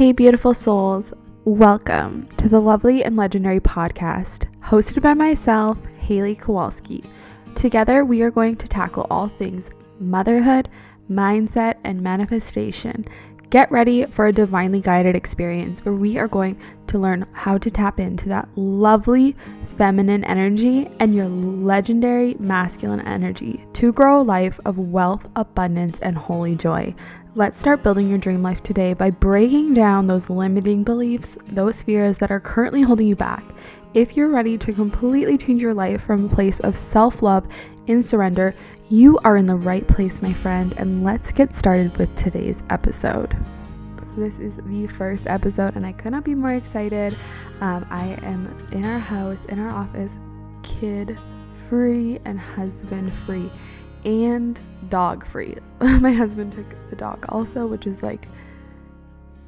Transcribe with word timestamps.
Hey, 0.00 0.12
beautiful 0.12 0.54
souls. 0.54 1.12
Welcome 1.44 2.26
to 2.38 2.48
the 2.48 2.58
lovely 2.58 3.04
and 3.04 3.16
legendary 3.16 3.60
podcast 3.60 4.46
hosted 4.64 5.02
by 5.02 5.12
myself, 5.12 5.76
Hailey 5.98 6.36
Kowalski. 6.36 7.04
Together, 7.54 8.02
we 8.06 8.22
are 8.22 8.30
going 8.30 8.56
to 8.56 8.66
tackle 8.66 9.06
all 9.10 9.28
things 9.28 9.68
motherhood, 9.98 10.70
mindset, 11.10 11.74
and 11.84 12.00
manifestation. 12.00 13.04
Get 13.50 13.70
ready 13.70 14.06
for 14.06 14.28
a 14.28 14.32
divinely 14.32 14.80
guided 14.80 15.14
experience 15.14 15.84
where 15.84 15.92
we 15.92 16.16
are 16.16 16.28
going 16.28 16.58
to 16.86 16.98
learn 16.98 17.26
how 17.32 17.58
to 17.58 17.70
tap 17.70 18.00
into 18.00 18.26
that 18.30 18.48
lovely 18.56 19.36
feminine 19.76 20.24
energy 20.24 20.88
and 20.98 21.14
your 21.14 21.28
legendary 21.28 22.36
masculine 22.38 23.00
energy 23.02 23.62
to 23.74 23.92
grow 23.92 24.20
a 24.20 24.22
life 24.22 24.58
of 24.64 24.78
wealth, 24.78 25.26
abundance, 25.36 25.98
and 26.00 26.16
holy 26.16 26.54
joy. 26.56 26.94
Let's 27.36 27.60
start 27.60 27.84
building 27.84 28.08
your 28.08 28.18
dream 28.18 28.42
life 28.42 28.60
today 28.60 28.92
by 28.92 29.10
breaking 29.10 29.72
down 29.72 30.08
those 30.08 30.28
limiting 30.28 30.82
beliefs, 30.82 31.38
those 31.46 31.80
fears 31.80 32.18
that 32.18 32.32
are 32.32 32.40
currently 32.40 32.82
holding 32.82 33.06
you 33.06 33.14
back. 33.14 33.44
If 33.94 34.16
you're 34.16 34.30
ready 34.30 34.58
to 34.58 34.72
completely 34.72 35.38
change 35.38 35.62
your 35.62 35.72
life 35.72 36.02
from 36.02 36.24
a 36.24 36.34
place 36.34 36.58
of 36.60 36.76
self 36.76 37.22
love 37.22 37.46
and 37.86 38.04
surrender, 38.04 38.52
you 38.88 39.16
are 39.22 39.36
in 39.36 39.46
the 39.46 39.54
right 39.54 39.86
place, 39.86 40.20
my 40.20 40.32
friend, 40.32 40.74
and 40.76 41.04
let's 41.04 41.30
get 41.30 41.54
started 41.54 41.96
with 41.98 42.12
today's 42.16 42.64
episode. 42.68 43.36
This 44.16 44.36
is 44.40 44.54
the 44.64 44.88
first 44.88 45.28
episode, 45.28 45.76
and 45.76 45.86
I 45.86 45.92
could 45.92 46.10
not 46.10 46.24
be 46.24 46.34
more 46.34 46.54
excited. 46.54 47.16
Um, 47.60 47.86
I 47.90 48.18
am 48.22 48.52
in 48.72 48.84
our 48.84 48.98
house, 48.98 49.38
in 49.48 49.60
our 49.60 49.70
office, 49.70 50.12
kid 50.64 51.16
free 51.68 52.18
and 52.24 52.40
husband 52.40 53.12
free, 53.24 53.52
and 54.04 54.58
dog 54.88 55.26
free. 55.26 55.56
my 55.80 56.12
husband 56.12 56.52
took 56.52 56.66
the 56.90 56.96
dog 56.96 57.24
also, 57.28 57.66
which 57.66 57.86
is 57.86 58.02
like 58.02 58.26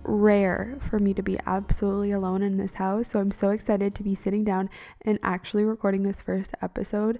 rare 0.04 0.76
for 0.90 0.98
me 0.98 1.14
to 1.14 1.22
be 1.22 1.38
absolutely 1.46 2.12
alone 2.12 2.42
in 2.42 2.56
this 2.56 2.72
house. 2.72 3.08
So 3.08 3.20
I'm 3.20 3.30
so 3.30 3.50
excited 3.50 3.94
to 3.94 4.02
be 4.02 4.14
sitting 4.14 4.44
down 4.44 4.68
and 5.02 5.18
actually 5.22 5.64
recording 5.64 6.02
this 6.02 6.20
first 6.20 6.50
episode 6.60 7.18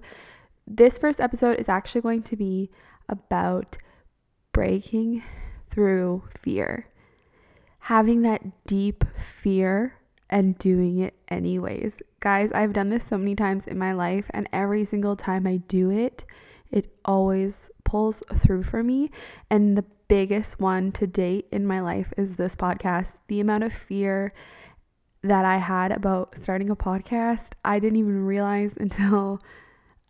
this 0.67 0.97
first 0.97 1.19
episode 1.19 1.59
is 1.59 1.69
actually 1.69 2.01
going 2.01 2.23
to 2.23 2.35
be 2.35 2.69
about 3.09 3.77
breaking 4.53 5.23
through 5.69 6.23
fear, 6.39 6.87
having 7.79 8.21
that 8.21 8.65
deep 8.65 9.03
fear 9.41 9.95
and 10.29 10.57
doing 10.57 10.99
it 10.99 11.13
anyways. 11.27 11.95
Guys, 12.21 12.51
I've 12.53 12.73
done 12.73 12.89
this 12.89 13.03
so 13.03 13.17
many 13.17 13.35
times 13.35 13.67
in 13.67 13.77
my 13.77 13.93
life, 13.93 14.25
and 14.29 14.47
every 14.53 14.85
single 14.85 15.15
time 15.15 15.45
I 15.45 15.57
do 15.57 15.91
it, 15.91 16.23
it 16.73 16.91
always 17.05 17.69
pulls 17.85 18.23
through 18.39 18.63
for 18.63 18.83
me. 18.83 19.11
And 19.49 19.77
the 19.77 19.85
biggest 20.07 20.59
one 20.59 20.91
to 20.93 21.07
date 21.07 21.47
in 21.51 21.65
my 21.65 21.79
life 21.79 22.11
is 22.17 22.35
this 22.35 22.55
podcast. 22.55 23.13
The 23.27 23.39
amount 23.39 23.63
of 23.63 23.71
fear 23.71 24.33
that 25.21 25.45
I 25.45 25.57
had 25.57 25.91
about 25.91 26.35
starting 26.41 26.69
a 26.69 26.75
podcast, 26.75 27.51
I 27.63 27.79
didn't 27.79 27.99
even 27.99 28.25
realize 28.25 28.73
until 28.77 29.39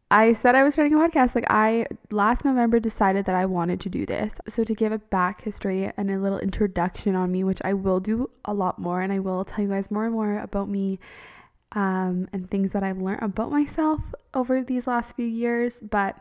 I 0.09 0.33
said 0.33 0.55
I 0.55 0.63
was 0.63 0.73
starting 0.73 0.93
a 0.93 0.97
podcast. 0.97 1.35
Like, 1.35 1.49
I 1.49 1.85
last 2.11 2.45
November 2.45 2.79
decided 2.79 3.25
that 3.25 3.35
I 3.35 3.45
wanted 3.45 3.81
to 3.81 3.89
do 3.89 4.05
this. 4.05 4.33
So, 4.47 4.63
to 4.63 4.73
give 4.73 4.91
a 4.91 4.99
back 4.99 5.41
history 5.41 5.91
and 5.97 6.09
a 6.09 6.19
little 6.19 6.39
introduction 6.39 7.15
on 7.15 7.31
me, 7.31 7.43
which 7.43 7.61
I 7.65 7.73
will 7.73 7.99
do 7.99 8.29
a 8.45 8.53
lot 8.53 8.79
more, 8.79 9.01
and 9.01 9.11
I 9.11 9.19
will 9.19 9.43
tell 9.43 9.65
you 9.65 9.71
guys 9.71 9.91
more 9.91 10.05
and 10.05 10.13
more 10.13 10.39
about 10.39 10.69
me 10.69 10.99
um, 11.73 12.27
and 12.31 12.49
things 12.49 12.71
that 12.71 12.83
I've 12.83 13.01
learned 13.01 13.23
about 13.23 13.51
myself 13.51 13.99
over 14.33 14.63
these 14.63 14.87
last 14.87 15.15
few 15.15 15.25
years. 15.25 15.79
But 15.81 16.15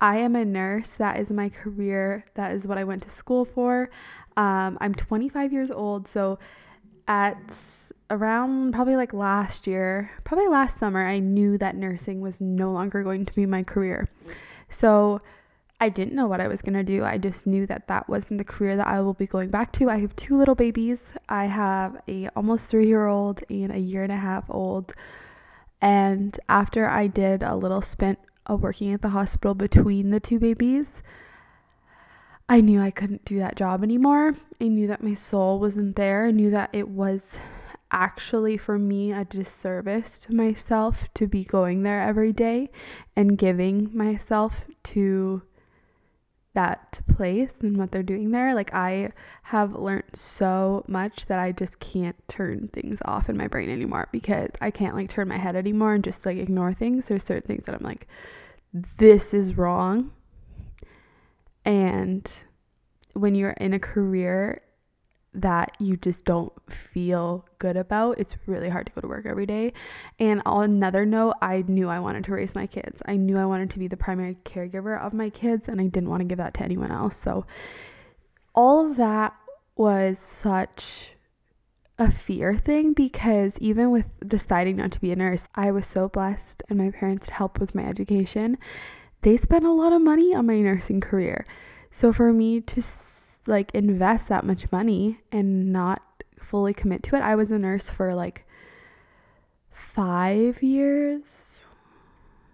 I 0.00 0.18
am 0.18 0.36
a 0.36 0.44
nurse. 0.44 0.90
That 0.98 1.18
is 1.18 1.30
my 1.30 1.48
career. 1.48 2.24
That 2.34 2.52
is 2.52 2.66
what 2.66 2.78
I 2.78 2.84
went 2.84 3.02
to 3.04 3.10
school 3.10 3.44
for. 3.44 3.90
Um, 4.36 4.76
I'm 4.80 4.94
25 4.94 5.52
years 5.52 5.70
old. 5.70 6.06
So, 6.08 6.38
at 7.08 7.54
around 8.10 8.72
probably 8.72 8.96
like 8.96 9.12
last 9.12 9.66
year, 9.66 10.10
probably 10.24 10.48
last 10.48 10.78
summer, 10.78 11.04
I 11.06 11.18
knew 11.18 11.58
that 11.58 11.76
nursing 11.76 12.20
was 12.20 12.40
no 12.40 12.72
longer 12.72 13.02
going 13.02 13.26
to 13.26 13.34
be 13.34 13.46
my 13.46 13.62
career. 13.62 14.08
So 14.70 15.20
I 15.80 15.88
didn't 15.88 16.14
know 16.14 16.26
what 16.26 16.40
I 16.40 16.48
was 16.48 16.62
going 16.62 16.74
to 16.74 16.82
do. 16.82 17.04
I 17.04 17.18
just 17.18 17.46
knew 17.46 17.66
that 17.66 17.88
that 17.88 18.08
wasn't 18.08 18.38
the 18.38 18.44
career 18.44 18.76
that 18.76 18.86
I 18.86 19.00
will 19.00 19.14
be 19.14 19.26
going 19.26 19.50
back 19.50 19.72
to. 19.72 19.90
I 19.90 19.98
have 19.98 20.14
two 20.16 20.36
little 20.38 20.54
babies. 20.54 21.04
I 21.28 21.46
have 21.46 22.00
a 22.08 22.28
almost 22.36 22.70
3-year-old 22.70 23.42
and 23.50 23.72
a 23.72 23.78
year 23.78 24.02
and 24.02 24.12
a 24.12 24.16
half 24.16 24.44
old. 24.48 24.92
And 25.82 26.38
after 26.48 26.88
I 26.88 27.06
did 27.08 27.42
a 27.42 27.54
little 27.54 27.82
spent 27.82 28.18
of 28.46 28.62
working 28.62 28.92
at 28.92 29.02
the 29.02 29.08
hospital 29.10 29.54
between 29.54 30.10
the 30.10 30.20
two 30.20 30.38
babies, 30.38 31.02
I 32.48 32.60
knew 32.60 32.80
I 32.80 32.90
couldn't 32.90 33.24
do 33.24 33.38
that 33.38 33.56
job 33.56 33.82
anymore. 33.82 34.36
I 34.60 34.68
knew 34.68 34.86
that 34.86 35.02
my 35.02 35.14
soul 35.14 35.58
wasn't 35.58 35.96
there. 35.96 36.26
I 36.26 36.30
knew 36.30 36.50
that 36.50 36.70
it 36.72 36.88
was 36.88 37.36
actually 37.90 38.56
for 38.56 38.78
me 38.78 39.12
a 39.12 39.24
disservice 39.24 40.18
to 40.18 40.34
myself 40.34 41.04
to 41.14 41.26
be 41.26 41.44
going 41.44 41.82
there 41.82 42.00
every 42.00 42.32
day 42.32 42.70
and 43.14 43.38
giving 43.38 43.90
myself 43.96 44.64
to 44.82 45.42
that 46.56 47.00
place 47.14 47.52
and 47.60 47.76
what 47.76 47.92
they're 47.92 48.02
doing 48.02 48.30
there. 48.30 48.54
Like 48.54 48.72
I 48.74 49.12
have 49.42 49.74
learned 49.74 50.04
so 50.14 50.84
much 50.88 51.26
that 51.26 51.38
I 51.38 51.52
just 51.52 51.78
can't 51.80 52.16
turn 52.28 52.68
things 52.72 52.98
off 53.04 53.28
in 53.28 53.36
my 53.36 53.46
brain 53.46 53.68
anymore 53.70 54.08
because 54.10 54.48
I 54.60 54.70
can't 54.70 54.96
like 54.96 55.10
turn 55.10 55.28
my 55.28 55.36
head 55.36 55.54
anymore 55.54 55.94
and 55.94 56.02
just 56.02 56.24
like 56.24 56.38
ignore 56.38 56.72
things. 56.72 57.06
There's 57.06 57.24
certain 57.24 57.46
things 57.46 57.66
that 57.66 57.74
I'm 57.74 57.84
like 57.84 58.08
this 58.98 59.34
is 59.34 59.56
wrong. 59.56 60.12
And 61.64 62.30
when 63.12 63.34
you're 63.34 63.50
in 63.50 63.74
a 63.74 63.78
career 63.78 64.62
that 65.36 65.76
you 65.78 65.96
just 65.96 66.24
don't 66.24 66.52
feel 66.70 67.44
good 67.58 67.76
about, 67.76 68.18
it's 68.18 68.36
really 68.46 68.68
hard 68.68 68.86
to 68.86 68.92
go 68.92 69.00
to 69.00 69.08
work 69.08 69.26
every 69.26 69.46
day. 69.46 69.72
And 70.18 70.42
on 70.46 70.64
another 70.64 71.04
note, 71.04 71.34
I 71.42 71.64
knew 71.68 71.88
I 71.88 72.00
wanted 72.00 72.24
to 72.24 72.32
raise 72.32 72.54
my 72.54 72.66
kids. 72.66 73.02
I 73.06 73.16
knew 73.16 73.38
I 73.38 73.46
wanted 73.46 73.70
to 73.70 73.78
be 73.78 73.88
the 73.88 73.96
primary 73.96 74.36
caregiver 74.44 75.00
of 75.00 75.12
my 75.12 75.30
kids, 75.30 75.68
and 75.68 75.80
I 75.80 75.86
didn't 75.86 76.08
want 76.08 76.20
to 76.20 76.24
give 76.24 76.38
that 76.38 76.54
to 76.54 76.62
anyone 76.62 76.90
else. 76.90 77.16
So, 77.16 77.46
all 78.54 78.90
of 78.90 78.96
that 78.96 79.34
was 79.76 80.18
such 80.18 81.12
a 81.98 82.10
fear 82.10 82.56
thing 82.56 82.92
because 82.92 83.56
even 83.58 83.90
with 83.90 84.06
deciding 84.26 84.76
not 84.76 84.92
to 84.92 85.00
be 85.00 85.12
a 85.12 85.16
nurse, 85.16 85.44
I 85.54 85.70
was 85.70 85.86
so 85.86 86.08
blessed, 86.08 86.62
and 86.68 86.78
my 86.78 86.90
parents 86.90 87.28
helped 87.28 87.60
with 87.60 87.74
my 87.74 87.84
education. 87.84 88.58
They 89.22 89.36
spent 89.36 89.64
a 89.64 89.72
lot 89.72 89.92
of 89.92 90.02
money 90.02 90.34
on 90.34 90.46
my 90.46 90.60
nursing 90.60 91.00
career. 91.00 91.46
So, 91.90 92.12
for 92.12 92.32
me 92.32 92.60
to 92.62 92.82
like 93.46 93.74
invest 93.74 94.28
that 94.28 94.44
much 94.44 94.70
money 94.72 95.20
and 95.32 95.72
not 95.72 96.02
fully 96.40 96.74
commit 96.74 97.02
to 97.04 97.16
it. 97.16 97.22
I 97.22 97.34
was 97.34 97.50
a 97.50 97.58
nurse 97.58 97.88
for 97.88 98.14
like 98.14 98.46
five 99.72 100.62
years, 100.62 101.64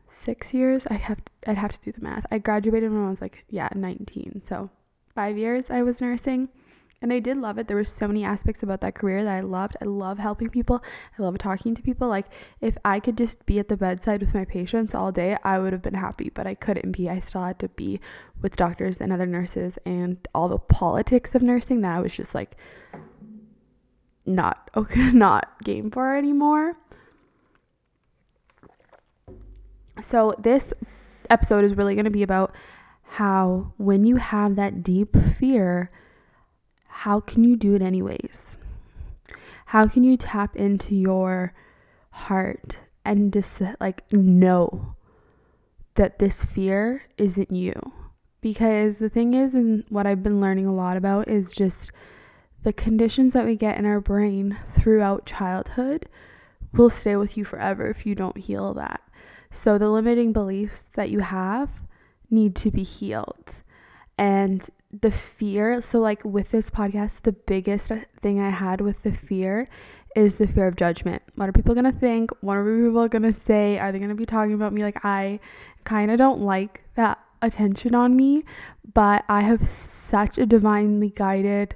six 0.09 0.55
years. 0.55 0.87
I 0.87 0.95
have 0.95 1.21
I'd 1.47 1.59
have 1.59 1.73
to 1.73 1.81
do 1.81 1.93
the 1.93 2.03
math. 2.05 2.27
I 2.31 2.39
graduated 2.39 2.91
when 2.91 3.07
I 3.07 3.11
was 3.11 3.21
like 3.21 3.45
yeah 3.51 3.69
19, 3.75 4.43
so 4.45 4.71
five 5.15 5.37
years 5.37 5.71
I 5.71 5.83
was 5.83 6.01
nursing. 6.01 6.49
And 7.03 7.13
I 7.13 7.19
did 7.19 7.37
love 7.37 7.59
it. 7.59 7.67
There 7.67 7.77
were 7.77 7.85
so 7.85 8.07
many 8.07 8.25
aspects 8.25 8.63
about 8.63 8.81
that 8.83 8.95
career 8.95 9.25
that 9.25 9.35
I 9.35 9.41
loved. 9.41 9.77
I 9.83 9.87
love 9.87 10.19
helping 10.19 10.49
people. 10.49 10.83
I 11.19 11.23
love 11.23 11.37
talking 11.37 11.75
to 11.75 11.83
people. 11.83 12.07
Like 12.09 12.27
if 12.61 12.79
I 12.85 13.01
could 13.01 13.19
just 13.19 13.45
be 13.45 13.59
at 13.59 13.69
the 13.69 13.77
bedside 13.77 14.21
with 14.21 14.35
my 14.35 14.45
patients 14.45 14.95
all 14.95 15.11
day, 15.11 15.37
I 15.43 15.59
would 15.59 15.73
have 15.73 15.83
been 15.83 15.95
happy, 15.95 16.31
but 16.33 16.47
I 16.47 16.55
couldn't 16.55 16.93
be. 16.93 17.11
I 17.11 17.19
still 17.19 17.43
had 17.43 17.59
to 17.59 17.69
be 17.71 18.01
with 18.41 18.55
doctors 18.55 18.99
and 18.99 19.12
other 19.12 19.27
nurses 19.27 19.77
and 19.85 20.17
all 20.33 20.49
the 20.49 20.59
politics 20.59 21.35
of 21.35 21.43
nursing 21.43 21.81
that 21.81 21.97
I 21.97 22.01
was 22.01 22.15
just 22.15 22.35
like 22.35 22.57
not 24.25 24.71
okay, 24.77 25.11
not 25.11 25.62
game 25.65 25.91
for 25.91 26.17
anymore. 26.17 26.77
So 30.03 30.35
this 30.39 30.73
episode 31.31 31.65
is 31.65 31.77
really 31.77 31.95
going 31.95 32.05
to 32.05 32.11
be 32.11 32.23
about 32.23 32.55
how 33.03 33.73
when 33.77 34.05
you 34.05 34.17
have 34.17 34.57
that 34.57 34.83
deep 34.83 35.17
fear 35.39 35.91
how 36.93 37.19
can 37.21 37.43
you 37.43 37.57
do 37.57 37.75
it 37.75 37.83
anyways? 37.83 38.43
How 39.65 39.89
can 39.89 40.05
you 40.05 40.17
tap 40.19 40.55
into 40.56 40.94
your 40.94 41.55
heart 42.11 42.79
and 43.05 43.33
just 43.33 43.62
like 43.81 44.05
know 44.12 44.94
that 45.94 46.19
this 46.19 46.44
fear 46.44 47.03
isn't 47.17 47.50
you? 47.50 47.73
Because 48.43 48.99
the 48.99 49.09
thing 49.09 49.35
is, 49.35 49.55
and 49.55 49.85
what 49.89 50.06
I've 50.06 50.23
been 50.23 50.41
learning 50.41 50.67
a 50.67 50.75
lot 50.75 50.97
about 50.97 51.29
is 51.29 51.55
just 51.55 51.91
the 52.62 52.73
conditions 52.73 53.33
that 53.33 53.47
we 53.47 53.56
get 53.56 53.79
in 53.79 53.87
our 53.87 54.00
brain 54.00 54.56
throughout 54.79 55.27
childhood 55.27 56.06
will 56.75 56.91
stay 56.91 57.17
with 57.17 57.37
you 57.37 57.45
forever 57.45 57.88
if 57.88 58.05
you 58.05 58.15
don't 58.15 58.37
heal 58.37 58.75
that. 58.75 59.00
So 59.50 59.79
the 59.79 59.88
limiting 59.88 60.33
beliefs 60.33 60.91
that 60.95 61.11
you 61.11 61.21
have 61.21 61.71
need 62.31 62.55
to 62.56 62.71
be 62.71 62.83
healed. 62.83 63.55
And 64.19 64.69
the 65.00 65.11
fear 65.11 65.81
so 65.81 65.99
like 65.99 66.23
with 66.25 66.50
this 66.50 66.69
podcast 66.71 67.23
the 67.23 67.33
biggest 67.33 67.91
thing 68.21 68.41
i 68.41 68.50
had 68.50 68.81
with 68.81 69.03
the 69.03 69.12
fear 69.12 69.69
is 70.15 70.37
the 70.37 70.47
fear 70.47 70.67
of 70.67 70.77
judgment 70.77 71.23
what 71.37 71.49
are 71.49 71.53
people 71.53 71.75
gonna 71.75 71.93
think 71.93 72.31
what 72.43 72.56
are 72.56 72.85
people 72.85 73.09
gonna 73.09 73.35
say 73.35 73.79
are 73.79 73.91
they 73.91 73.99
gonna 73.99 74.15
be 74.15 74.27
talking 74.27 74.53
about 74.53 74.73
me 74.73 74.83
like 74.83 75.03
i 75.05 75.41
kind 75.85 76.11
of 76.11 76.19
don't 76.19 76.43
like 76.43 76.83
that 76.94 77.19
attention 77.41 77.94
on 77.94 78.15
me 78.15 78.44
but 78.93 79.25
i 79.29 79.41
have 79.41 79.67
such 79.67 80.37
a 80.37 80.44
divinely 80.44 81.11
guided 81.17 81.75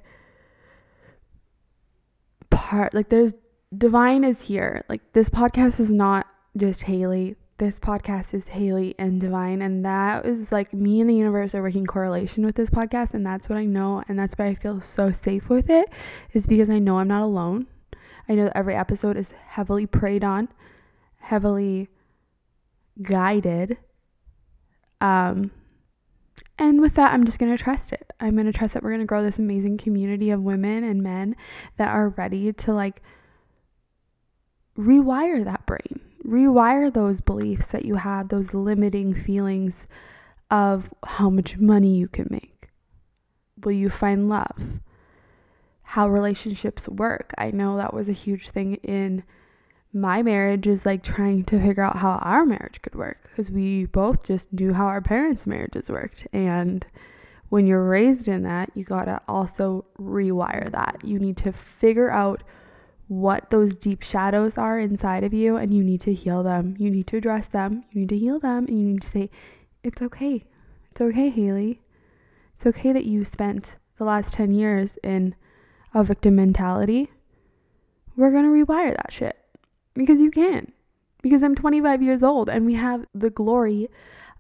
part 2.51 2.93
like 2.93 3.09
there's 3.09 3.33
divine 3.77 4.25
is 4.25 4.41
here. 4.41 4.85
Like 4.89 5.13
this 5.13 5.29
podcast 5.29 5.81
is 5.81 5.91
not 5.91 6.27
just 6.57 6.83
Hailey. 6.83 7.37
This 7.59 7.79
podcast 7.79 8.35
is 8.35 8.49
Hailey 8.49 8.95
and 8.99 9.19
Divine. 9.19 9.63
And 9.63 9.83
that 9.85 10.27
is 10.27 10.53
like 10.53 10.75
me 10.75 11.01
and 11.01 11.09
the 11.09 11.15
universe 11.15 11.55
are 11.55 11.63
working 11.63 11.87
correlation 11.87 12.45
with 12.45 12.55
this 12.55 12.69
podcast. 12.69 13.15
And 13.15 13.25
that's 13.25 13.49
what 13.49 13.57
I 13.57 13.65
know. 13.65 14.03
And 14.09 14.19
that's 14.19 14.35
why 14.35 14.49
I 14.49 14.55
feel 14.55 14.83
so 14.83 15.11
safe 15.11 15.49
with 15.49 15.71
it, 15.71 15.89
is 16.35 16.47
because 16.47 16.69
I 16.69 16.79
know 16.79 16.99
I'm 16.99 17.09
not 17.09 17.23
alone. 17.23 17.67
I 18.29 18.35
know 18.35 18.45
that 18.45 18.57
every 18.57 18.75
episode 18.75 19.17
is 19.17 19.31
heavily 19.47 19.87
prayed 19.87 20.23
on, 20.23 20.49
heavily 21.19 21.89
guided. 23.01 23.79
Um, 25.01 25.51
and 26.59 26.79
with 26.81 26.95
that, 26.97 27.15
I'm 27.15 27.25
just 27.25 27.39
going 27.39 27.57
to 27.57 27.63
trust 27.63 27.93
it. 27.93 28.11
I'm 28.21 28.35
going 28.35 28.47
to 28.47 28.53
trust 28.53 28.75
that 28.75 28.83
we're 28.83 28.91
going 28.91 29.01
to 29.01 29.07
grow 29.07 29.23
this 29.23 29.39
amazing 29.39 29.79
community 29.79 30.29
of 30.29 30.43
women 30.43 30.85
and 30.85 31.03
men 31.03 31.37
that 31.79 31.89
are 31.89 32.11
ready 32.11 32.53
to 32.53 32.75
like 32.75 33.03
rewire 34.79 35.45
that 35.45 35.67
brain, 35.67 36.01
rewire 36.27 36.93
those 36.93 37.21
beliefs 37.21 37.67
that 37.69 37.85
you 37.85 37.95
have, 37.97 38.29
those 38.29 38.55
limiting 38.55 39.15
feelings 39.15 39.87
of 40.51 40.89
how 41.05 41.31
much 41.31 41.57
money 41.59 41.97
you 41.97 42.09
can 42.09 42.29
make. 42.31 42.69
Will 43.65 43.73
you 43.73 43.91
find 43.91 44.29
love? 44.29 44.81
How 45.83 46.09
relationships 46.09 46.89
work. 46.89 47.33
I 47.39 47.51
know 47.51 47.77
that 47.77 47.95
was 47.95 48.09
a 48.09 48.13
huge 48.13 48.51
thing 48.51 48.75
in 48.77 49.23
my 49.97 50.23
marriage 50.23 50.67
is 50.67 50.85
like 50.85 51.03
trying 51.03 51.43
to 51.45 51.59
figure 51.59 51.83
out 51.83 51.97
how 51.97 52.19
our 52.23 52.45
marriage 52.45 52.83
could 52.83 52.95
work 52.95 53.23
because 53.23 53.51
we 53.51 53.87
both 53.87 54.25
just 54.25 54.53
knew 54.53 54.75
how 54.75 54.87
our 54.87 55.01
parents' 55.01 55.47
marriages 55.47 55.91
worked. 55.91 56.27
And 56.35 56.87
when 57.49 57.67
you're 57.67 57.89
raised 57.89 58.29
in 58.29 58.43
that, 58.43 58.71
you 58.75 58.85
got 58.85 59.07
to 59.07 59.21
also 59.27 59.87
rewire 59.99 60.71
that. 60.73 61.01
You 61.03 61.19
need 61.19 61.39
to 61.39 61.53
figure 61.53 62.11
out 62.11 62.43
what 63.09 63.51
those 63.51 63.77
deep 63.77 64.03
shadows 64.03 64.59
are 64.59 64.79
inside 64.79 65.23
of 65.23 65.33
you 65.33 65.57
and 65.57 65.73
you 65.73 65.85
need 65.85 66.01
to 66.03 66.13
heal 66.13 66.43
them. 66.43 66.75
You 66.79 66.91
need 66.91 67.07
to 67.09 67.17
address 67.17 67.47
them. 67.47 67.85
You 67.93 68.01
need 68.01 68.09
to 68.11 68.19
heal 68.19 68.41
them 68.41 68.67
and 68.67 68.79
you 68.79 68.87
need 68.87 69.03
to 69.03 69.09
say, 69.09 69.31
It's 69.83 70.03
okay. 70.03 70.45
It's 70.91 71.01
okay, 71.01 71.31
Hailey. 71.31 71.81
It's 72.57 72.67
okay 72.67 72.93
that 72.93 73.05
you 73.05 73.25
spent 73.25 73.75
the 73.99 74.05
last 74.05 74.35
10 74.35 74.53
years 74.53 74.99
in 75.03 75.35
a 75.95 76.03
victim 76.03 76.37
mentality. 76.37 77.11
We're 78.17 78.31
going 78.31 78.45
to 78.45 78.65
rewire 78.65 78.97
that 78.97 79.13
shit 79.13 79.37
because 79.95 80.21
you 80.21 80.31
can. 80.31 80.73
Because 81.23 81.43
I'm 81.43 81.55
25 81.55 82.03
years 82.03 82.23
old 82.23 82.49
and 82.49 82.67
we 82.67 82.75
have 82.75 83.07
the 83.15 83.31
glory 83.31 83.89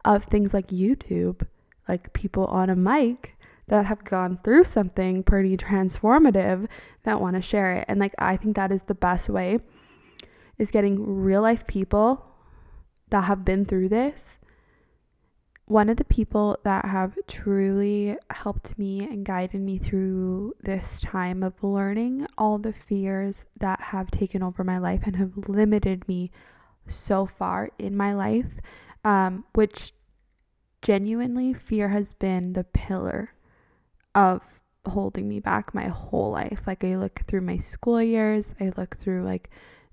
of 0.04 0.24
things 0.24 0.54
like 0.54 0.68
YouTube, 0.68 1.46
like 1.88 2.12
people 2.12 2.46
on 2.46 2.70
a 2.70 2.76
mic 2.76 3.35
that 3.68 3.86
have 3.86 4.04
gone 4.04 4.38
through 4.44 4.64
something 4.64 5.22
pretty 5.22 5.56
transformative 5.56 6.68
that 7.02 7.20
want 7.20 7.34
to 7.36 7.42
share 7.42 7.72
it. 7.74 7.84
And 7.88 7.98
like 7.98 8.14
I 8.18 8.36
think 8.36 8.56
that 8.56 8.72
is 8.72 8.82
the 8.84 8.94
best 8.94 9.28
way 9.28 9.58
is 10.58 10.70
getting 10.70 11.22
real 11.22 11.42
life 11.42 11.66
people 11.66 12.24
that 13.10 13.24
have 13.24 13.44
been 13.44 13.64
through 13.64 13.88
this. 13.88 14.38
One 15.66 15.88
of 15.88 15.96
the 15.96 16.04
people 16.04 16.58
that 16.62 16.84
have 16.84 17.16
truly 17.26 18.16
helped 18.30 18.78
me 18.78 19.00
and 19.00 19.26
guided 19.26 19.60
me 19.60 19.78
through 19.78 20.54
this 20.62 21.00
time 21.00 21.42
of 21.42 21.60
learning 21.62 22.26
all 22.38 22.58
the 22.58 22.72
fears 22.72 23.44
that 23.58 23.80
have 23.80 24.10
taken 24.12 24.44
over 24.44 24.62
my 24.62 24.78
life 24.78 25.02
and 25.04 25.16
have 25.16 25.48
limited 25.48 26.06
me 26.06 26.30
so 26.88 27.26
far 27.26 27.70
in 27.80 27.96
my 27.96 28.14
life, 28.14 28.46
um, 29.04 29.44
which 29.54 29.92
genuinely 30.82 31.52
fear 31.52 31.88
has 31.88 32.12
been 32.12 32.52
the 32.52 32.62
pillar 32.62 33.32
of 34.16 34.40
holding 34.86 35.28
me 35.28 35.38
back 35.38 35.74
my 35.74 35.88
whole 35.88 36.30
life. 36.30 36.62
Like 36.66 36.82
I 36.82 36.96
look 36.96 37.20
through 37.28 37.42
my 37.42 37.58
school 37.58 38.02
years, 38.02 38.48
I 38.58 38.72
look 38.76 38.96
through 38.96 39.24
like 39.24 39.50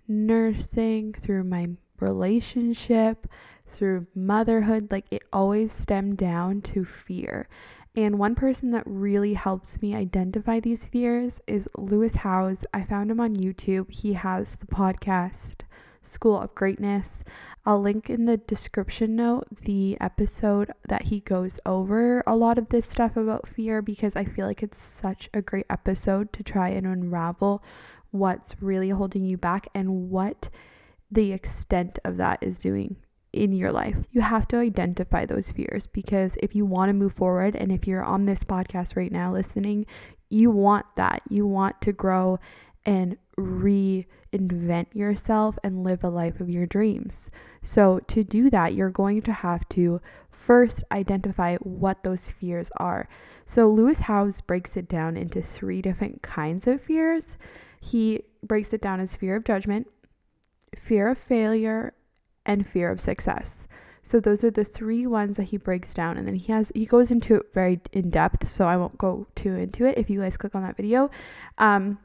nursing, 0.07 1.13
through 1.13 1.43
my 1.43 1.67
relationship, 1.99 3.27
through 3.73 4.07
motherhood, 4.15 4.87
like 4.91 5.05
it 5.11 5.23
always 5.33 5.71
stemmed 5.73 6.17
down 6.17 6.61
to 6.61 6.85
fear. 6.85 7.49
And 7.95 8.17
one 8.17 8.33
person 8.33 8.71
that 8.71 8.83
really 8.87 9.33
helps 9.33 9.79
me 9.81 9.93
identify 9.93 10.59
these 10.59 10.85
fears 10.85 11.41
is 11.45 11.67
Lewis 11.77 12.15
Howes. 12.15 12.65
I 12.73 12.83
found 12.85 13.11
him 13.11 13.19
on 13.19 13.35
YouTube. 13.35 13.91
He 13.91 14.13
has 14.13 14.55
the 14.55 14.67
podcast 14.67 15.55
School 16.03 16.39
of 16.39 16.53
Greatness. 16.55 17.19
I'll 17.65 17.81
link 17.81 18.09
in 18.09 18.25
the 18.25 18.37
description 18.37 19.15
note 19.15 19.47
the 19.63 19.97
episode 20.01 20.71
that 20.89 21.03
he 21.03 21.21
goes 21.21 21.59
over 21.65 22.21
a 22.27 22.35
lot 22.35 22.57
of 22.57 22.67
this 22.69 22.87
stuff 22.89 23.15
about 23.15 23.47
fear 23.47 23.81
because 23.81 24.15
I 24.15 24.25
feel 24.25 24.45
like 24.45 24.63
it's 24.63 24.81
such 24.81 25.29
a 25.33 25.41
great 25.41 25.65
episode 25.69 26.33
to 26.33 26.43
try 26.43 26.69
and 26.69 26.85
unravel 26.85 27.63
what's 28.11 28.61
really 28.61 28.89
holding 28.89 29.23
you 29.23 29.37
back 29.37 29.67
and 29.73 30.09
what 30.09 30.49
the 31.11 31.31
extent 31.31 31.99
of 32.03 32.17
that 32.17 32.39
is 32.41 32.59
doing 32.59 32.95
in 33.31 33.51
your 33.51 33.71
life. 33.71 33.95
You 34.11 34.21
have 34.21 34.47
to 34.49 34.57
identify 34.57 35.25
those 35.25 35.51
fears 35.51 35.87
because 35.87 36.37
if 36.41 36.55
you 36.55 36.65
want 36.65 36.89
to 36.89 36.93
move 36.93 37.13
forward 37.13 37.55
and 37.55 37.71
if 37.71 37.87
you're 37.87 38.03
on 38.03 38.25
this 38.25 38.43
podcast 38.43 38.95
right 38.95 39.11
now 39.11 39.33
listening, 39.33 39.85
you 40.29 40.51
want 40.51 40.85
that. 40.97 41.21
You 41.29 41.47
want 41.47 41.81
to 41.81 41.93
grow 41.93 42.39
and 42.85 43.17
reinvent 43.37 44.87
yourself 44.93 45.57
and 45.63 45.83
live 45.83 46.03
a 46.03 46.09
life 46.09 46.39
of 46.39 46.49
your 46.49 46.65
dreams. 46.65 47.29
So, 47.61 47.99
to 48.07 48.23
do 48.23 48.49
that, 48.49 48.73
you're 48.73 48.89
going 48.89 49.21
to 49.23 49.33
have 49.33 49.67
to 49.69 50.01
first 50.31 50.83
identify 50.91 51.55
what 51.57 52.03
those 52.03 52.29
fears 52.39 52.69
are. 52.77 53.07
So, 53.45 53.69
Lewis 53.69 53.99
Howes 53.99 54.41
breaks 54.41 54.77
it 54.77 54.89
down 54.89 55.17
into 55.17 55.41
three 55.41 55.81
different 55.81 56.21
kinds 56.21 56.67
of 56.67 56.81
fears. 56.81 57.37
He 57.79 58.23
breaks 58.41 58.73
it 58.73 58.81
down 58.81 58.99
as 58.99 59.15
fear 59.15 59.35
of 59.35 59.43
judgment, 59.43 59.87
fear 60.77 61.09
of 61.09 61.17
failure, 61.17 61.93
and 62.45 62.67
fear 62.67 62.91
of 62.91 62.99
success. 62.99 63.65
So 64.03 64.19
those 64.19 64.43
are 64.43 64.51
the 64.51 64.65
three 64.65 65.07
ones 65.07 65.37
that 65.37 65.43
he 65.43 65.57
breaks 65.57 65.93
down 65.93 66.17
and 66.17 66.27
then 66.27 66.35
he 66.35 66.51
has 66.51 66.71
he 66.75 66.85
goes 66.85 67.11
into 67.11 67.35
it 67.35 67.53
very 67.53 67.79
in 67.93 68.09
depth, 68.09 68.47
so 68.47 68.65
I 68.65 68.77
won't 68.77 68.97
go 68.97 69.25
too 69.35 69.55
into 69.55 69.85
it 69.85 69.97
if 69.97 70.09
you 70.09 70.19
guys 70.19 70.37
click 70.37 70.55
on 70.55 70.61
that 70.63 70.77
video. 70.77 71.09
Um 71.57 71.97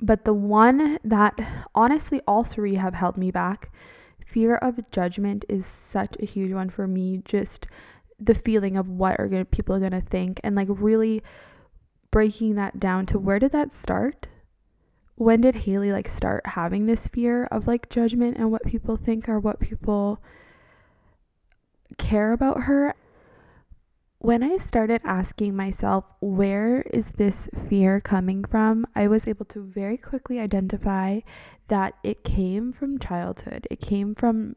but 0.00 0.24
the 0.24 0.34
one 0.34 0.98
that 1.04 1.38
honestly, 1.74 2.20
all 2.26 2.44
three 2.44 2.74
have 2.74 2.94
held 2.94 3.16
me 3.16 3.30
back. 3.30 3.70
Fear 4.26 4.56
of 4.56 4.90
judgment 4.90 5.44
is 5.48 5.66
such 5.66 6.16
a 6.18 6.24
huge 6.24 6.52
one 6.52 6.70
for 6.70 6.86
me. 6.86 7.22
Just 7.24 7.68
the 8.18 8.34
feeling 8.34 8.76
of 8.76 8.88
what 8.88 9.18
are 9.18 9.28
gonna, 9.28 9.44
people 9.44 9.74
are 9.74 9.80
going 9.80 9.92
to 9.92 10.00
think 10.00 10.40
and 10.42 10.54
like 10.54 10.68
really 10.70 11.22
breaking 12.10 12.54
that 12.54 12.78
down 12.78 13.06
to 13.06 13.18
where 13.18 13.38
did 13.38 13.52
that 13.52 13.72
start? 13.72 14.28
When 15.16 15.40
did 15.40 15.54
Hailey 15.54 15.92
like 15.92 16.08
start 16.08 16.46
having 16.46 16.86
this 16.86 17.08
fear 17.08 17.44
of 17.46 17.66
like 17.66 17.90
judgment 17.90 18.36
and 18.36 18.50
what 18.50 18.64
people 18.64 18.96
think 18.96 19.28
or 19.28 19.38
what 19.38 19.60
people 19.60 20.20
care 21.98 22.32
about 22.32 22.62
her? 22.62 22.94
When 24.22 24.44
I 24.44 24.56
started 24.58 25.00
asking 25.04 25.56
myself, 25.56 26.04
where 26.20 26.82
is 26.92 27.06
this 27.16 27.48
fear 27.68 28.00
coming 28.00 28.44
from? 28.44 28.86
I 28.94 29.08
was 29.08 29.26
able 29.26 29.46
to 29.46 29.64
very 29.64 29.96
quickly 29.96 30.38
identify 30.38 31.20
that 31.66 31.94
it 32.04 32.22
came 32.22 32.72
from 32.72 33.00
childhood. 33.00 33.66
It 33.68 33.80
came 33.80 34.14
from 34.14 34.54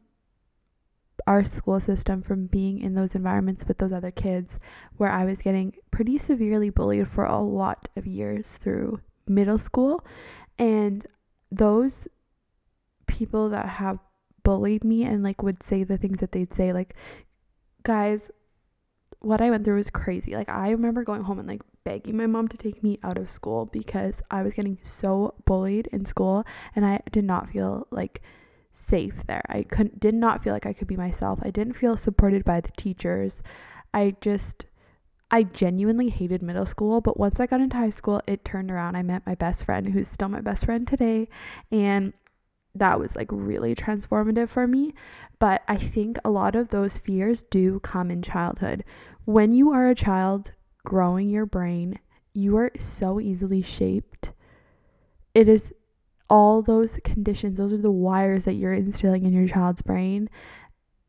our 1.26 1.44
school 1.44 1.80
system, 1.80 2.22
from 2.22 2.46
being 2.46 2.78
in 2.78 2.94
those 2.94 3.16
environments 3.16 3.64
with 3.66 3.78
those 3.78 3.92
other 3.92 4.12
kids, 4.12 4.56
where 4.98 5.10
I 5.10 5.24
was 5.24 5.42
getting 5.42 5.74
pretty 5.90 6.16
severely 6.16 6.70
bullied 6.70 7.08
for 7.08 7.24
a 7.24 7.40
lot 7.40 7.88
of 7.96 8.06
years 8.06 8.58
through 8.58 9.00
middle 9.26 9.58
school. 9.58 10.06
And 10.60 11.04
those 11.50 12.06
people 13.08 13.48
that 13.48 13.66
have 13.66 13.98
bullied 14.44 14.84
me 14.84 15.02
and 15.02 15.24
like 15.24 15.42
would 15.42 15.60
say 15.64 15.82
the 15.82 15.98
things 15.98 16.20
that 16.20 16.30
they'd 16.30 16.54
say, 16.54 16.72
like, 16.72 16.94
guys, 17.82 18.30
what 19.20 19.40
I 19.40 19.50
went 19.50 19.64
through 19.64 19.76
was 19.76 19.90
crazy. 19.90 20.34
Like 20.34 20.48
I 20.48 20.70
remember 20.70 21.04
going 21.04 21.22
home 21.22 21.38
and 21.38 21.48
like 21.48 21.62
begging 21.84 22.16
my 22.16 22.26
mom 22.26 22.48
to 22.48 22.56
take 22.56 22.82
me 22.82 22.98
out 23.02 23.18
of 23.18 23.30
school 23.30 23.66
because 23.66 24.22
I 24.30 24.42
was 24.42 24.54
getting 24.54 24.78
so 24.82 25.34
bullied 25.44 25.88
in 25.92 26.04
school 26.04 26.44
and 26.74 26.84
I 26.84 27.00
did 27.10 27.24
not 27.24 27.50
feel 27.50 27.86
like 27.90 28.22
safe 28.72 29.14
there. 29.26 29.44
I 29.48 29.62
couldn't 29.62 30.00
did 30.00 30.14
not 30.14 30.44
feel 30.44 30.52
like 30.52 30.66
I 30.66 30.72
could 30.72 30.88
be 30.88 30.96
myself. 30.96 31.40
I 31.42 31.50
didn't 31.50 31.74
feel 31.74 31.96
supported 31.96 32.44
by 32.44 32.60
the 32.60 32.72
teachers. 32.76 33.42
I 33.94 34.16
just 34.20 34.66
I 35.30 35.42
genuinely 35.42 36.08
hated 36.08 36.42
middle 36.42 36.66
school, 36.66 37.00
but 37.00 37.18
once 37.18 37.40
I 37.40 37.46
got 37.46 37.60
into 37.60 37.76
high 37.76 37.90
school, 37.90 38.20
it 38.28 38.44
turned 38.44 38.70
around. 38.70 38.96
I 38.96 39.02
met 39.02 39.26
my 39.26 39.34
best 39.34 39.64
friend 39.64 39.88
who's 39.88 40.08
still 40.08 40.28
my 40.28 40.40
best 40.40 40.66
friend 40.66 40.86
today 40.86 41.28
and 41.72 42.12
that 42.76 42.98
was 42.98 43.16
like 43.16 43.28
really 43.30 43.74
transformative 43.74 44.48
for 44.48 44.66
me. 44.66 44.94
But 45.38 45.62
I 45.68 45.76
think 45.76 46.18
a 46.24 46.30
lot 46.30 46.54
of 46.54 46.68
those 46.68 46.98
fears 46.98 47.44
do 47.50 47.80
come 47.80 48.10
in 48.10 48.22
childhood. 48.22 48.84
When 49.24 49.52
you 49.52 49.72
are 49.72 49.88
a 49.88 49.94
child 49.94 50.52
growing 50.84 51.28
your 51.28 51.46
brain, 51.46 51.98
you 52.32 52.56
are 52.56 52.70
so 52.78 53.20
easily 53.20 53.62
shaped. 53.62 54.32
It 55.34 55.48
is 55.48 55.72
all 56.28 56.62
those 56.62 56.98
conditions, 57.04 57.58
those 57.58 57.72
are 57.72 57.78
the 57.78 57.90
wires 57.90 58.44
that 58.44 58.54
you're 58.54 58.72
instilling 58.72 59.24
in 59.26 59.32
your 59.32 59.46
child's 59.46 59.82
brain 59.82 60.28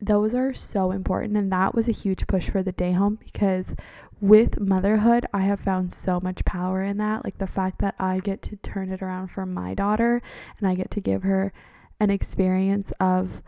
those 0.00 0.34
are 0.34 0.54
so 0.54 0.92
important. 0.92 1.36
And 1.36 1.52
that 1.52 1.74
was 1.74 1.88
a 1.88 1.92
huge 1.92 2.26
push 2.26 2.48
for 2.48 2.62
the 2.62 2.72
day 2.72 2.92
home 2.92 3.18
because 3.22 3.74
with 4.20 4.60
motherhood, 4.60 5.26
I 5.32 5.42
have 5.42 5.60
found 5.60 5.92
so 5.92 6.20
much 6.20 6.44
power 6.44 6.82
in 6.82 6.98
that. 6.98 7.24
Like 7.24 7.38
the 7.38 7.46
fact 7.46 7.80
that 7.80 7.94
I 7.98 8.20
get 8.20 8.42
to 8.42 8.56
turn 8.56 8.90
it 8.90 9.02
around 9.02 9.28
for 9.28 9.46
my 9.46 9.74
daughter 9.74 10.22
and 10.58 10.68
I 10.68 10.74
get 10.74 10.90
to 10.92 11.00
give 11.00 11.22
her 11.22 11.52
an 12.00 12.10
experience 12.10 12.92
of 13.00 13.42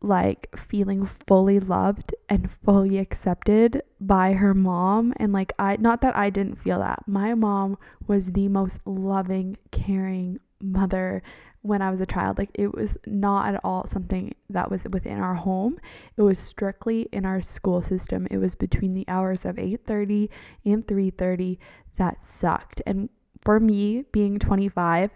like 0.00 0.48
feeling 0.56 1.06
fully 1.06 1.60
loved 1.60 2.12
and 2.28 2.50
fully 2.50 2.98
accepted 2.98 3.82
by 4.00 4.32
her 4.32 4.52
mom 4.52 5.14
and 5.18 5.32
like 5.32 5.52
I 5.60 5.76
not 5.76 6.00
that 6.00 6.16
I 6.16 6.30
didn't 6.30 6.56
feel 6.56 6.80
that. 6.80 7.04
My 7.06 7.34
mom 7.34 7.78
was 8.08 8.32
the 8.32 8.48
most 8.48 8.80
loving, 8.84 9.56
caring 9.70 10.40
mother 10.60 11.22
when 11.62 11.80
I 11.80 11.90
was 11.90 12.00
a 12.00 12.06
child. 12.06 12.38
Like 12.38 12.50
it 12.54 12.74
was 12.74 12.96
not 13.06 13.54
at 13.54 13.60
all 13.64 13.86
something 13.92 14.34
that 14.50 14.70
was 14.70 14.84
within 14.84 15.18
our 15.18 15.34
home. 15.34 15.78
It 16.16 16.22
was 16.22 16.38
strictly 16.38 17.08
in 17.12 17.24
our 17.24 17.40
school 17.40 17.82
system. 17.82 18.26
It 18.30 18.38
was 18.38 18.54
between 18.54 18.92
the 18.92 19.04
hours 19.08 19.44
of 19.44 19.58
8:30 19.58 20.28
and 20.64 20.86
3:30 20.86 21.58
that 21.96 22.24
sucked. 22.24 22.82
And 22.86 23.08
for 23.40 23.58
me 23.60 24.04
being 24.12 24.38
25, 24.38 25.10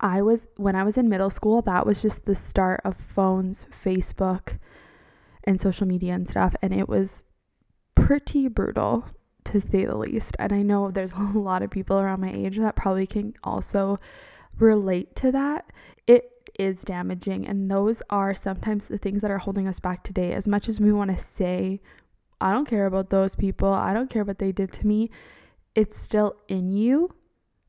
I 0.00 0.22
was 0.22 0.46
when 0.56 0.76
I 0.76 0.84
was 0.84 0.96
in 0.98 1.08
middle 1.08 1.30
school, 1.30 1.62
that 1.62 1.86
was 1.86 2.02
just 2.02 2.24
the 2.24 2.34
start 2.34 2.80
of 2.84 2.96
phones, 2.96 3.64
Facebook, 3.84 4.58
and 5.44 5.60
social 5.60 5.86
media 5.86 6.14
and 6.14 6.28
stuff 6.28 6.54
and 6.62 6.74
it 6.74 6.88
was 6.88 7.24
pretty 7.94 8.48
brutal 8.48 9.04
to 9.44 9.60
say 9.60 9.84
the 9.84 9.96
least. 9.96 10.36
And 10.38 10.52
I 10.52 10.62
know 10.62 10.90
there's 10.90 11.12
a 11.16 11.38
lot 11.38 11.62
of 11.62 11.70
people 11.70 11.98
around 11.98 12.20
my 12.20 12.32
age 12.32 12.58
that 12.58 12.76
probably 12.76 13.06
can 13.06 13.34
also 13.42 13.98
relate 14.60 15.14
to 15.16 15.32
that, 15.32 15.70
it 16.06 16.30
is 16.58 16.82
damaging. 16.82 17.46
And 17.46 17.70
those 17.70 18.02
are 18.10 18.34
sometimes 18.34 18.86
the 18.86 18.98
things 18.98 19.20
that 19.22 19.30
are 19.30 19.38
holding 19.38 19.68
us 19.68 19.80
back 19.80 20.02
today. 20.02 20.32
As 20.32 20.46
much 20.46 20.68
as 20.68 20.80
we 20.80 20.92
want 20.92 21.16
to 21.16 21.22
say, 21.22 21.80
I 22.40 22.52
don't 22.52 22.68
care 22.68 22.86
about 22.86 23.10
those 23.10 23.34
people, 23.34 23.72
I 23.72 23.94
don't 23.94 24.10
care 24.10 24.24
what 24.24 24.38
they 24.38 24.52
did 24.52 24.72
to 24.74 24.86
me, 24.86 25.10
it's 25.74 26.00
still 26.00 26.36
in 26.48 26.72
you. 26.72 27.14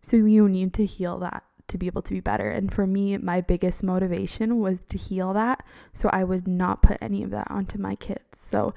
So 0.02 0.18
you 0.18 0.48
need 0.48 0.74
to 0.76 0.86
heal 0.86 1.20
that 1.20 1.44
to 1.68 1.78
be 1.78 1.88
able 1.88 2.02
to 2.02 2.14
be 2.14 2.20
better. 2.20 2.50
And 2.50 2.74
for 2.74 2.86
me, 2.86 3.18
my 3.18 3.42
biggest 3.42 3.84
motivation 3.84 4.60
was 4.60 4.80
to 4.86 4.98
heal 4.98 5.34
that. 5.34 5.64
So 5.94 6.10
I 6.12 6.24
would 6.24 6.48
not 6.48 6.82
put 6.82 6.98
any 7.02 7.24
of 7.24 7.32
that 7.32 7.50
onto 7.50 7.78
my 7.78 7.96
kids. 7.96 8.22
So, 8.34 8.74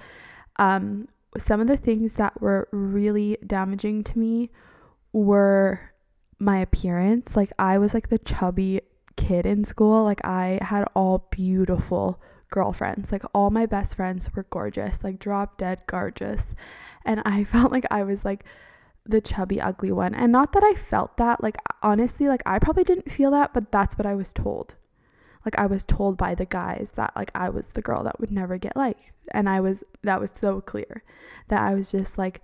um, 0.56 1.08
some 1.38 1.60
of 1.60 1.66
the 1.66 1.78
things 1.78 2.12
that 2.14 2.38
were 2.42 2.68
really 2.72 3.38
damaging 3.46 4.04
to 4.04 4.18
me 4.18 4.50
were 5.14 5.91
my 6.42 6.58
appearance. 6.58 7.36
Like 7.36 7.52
I 7.58 7.78
was 7.78 7.94
like 7.94 8.08
the 8.08 8.18
chubby 8.18 8.82
kid 9.16 9.46
in 9.46 9.64
school. 9.64 10.04
Like 10.04 10.24
I 10.24 10.58
had 10.60 10.84
all 10.94 11.28
beautiful 11.30 12.20
girlfriends. 12.50 13.12
Like 13.12 13.22
all 13.34 13.50
my 13.50 13.66
best 13.66 13.94
friends 13.94 14.28
were 14.34 14.46
gorgeous, 14.50 15.02
like 15.04 15.18
drop 15.18 15.56
dead 15.56 15.80
gorgeous. 15.86 16.54
And 17.04 17.22
I 17.24 17.44
felt 17.52 17.72
like 17.72 17.86
I 17.90 18.04
was 18.04 18.24
like 18.24 18.44
the 19.06 19.20
chubby 19.20 19.60
ugly 19.60 19.92
one. 19.92 20.14
And 20.14 20.32
not 20.32 20.52
that 20.52 20.64
I 20.64 20.74
felt 20.74 21.16
that. 21.16 21.42
Like 21.42 21.56
honestly, 21.82 22.28
like 22.28 22.42
I 22.44 22.58
probably 22.58 22.84
didn't 22.84 23.12
feel 23.12 23.30
that, 23.30 23.54
but 23.54 23.70
that's 23.70 23.96
what 23.96 24.06
I 24.06 24.14
was 24.14 24.32
told. 24.32 24.74
Like 25.44 25.58
I 25.58 25.66
was 25.66 25.84
told 25.84 26.16
by 26.16 26.34
the 26.34 26.44
guys 26.44 26.90
that 26.94 27.12
like 27.16 27.30
I 27.34 27.48
was 27.50 27.66
the 27.68 27.82
girl 27.82 28.04
that 28.04 28.20
would 28.20 28.30
never 28.30 28.58
get 28.58 28.76
liked. 28.76 29.00
And 29.30 29.48
I 29.48 29.60
was 29.60 29.82
that 30.02 30.20
was 30.20 30.30
so 30.40 30.60
clear 30.60 31.04
that 31.48 31.62
I 31.62 31.74
was 31.74 31.90
just 31.90 32.18
like 32.18 32.42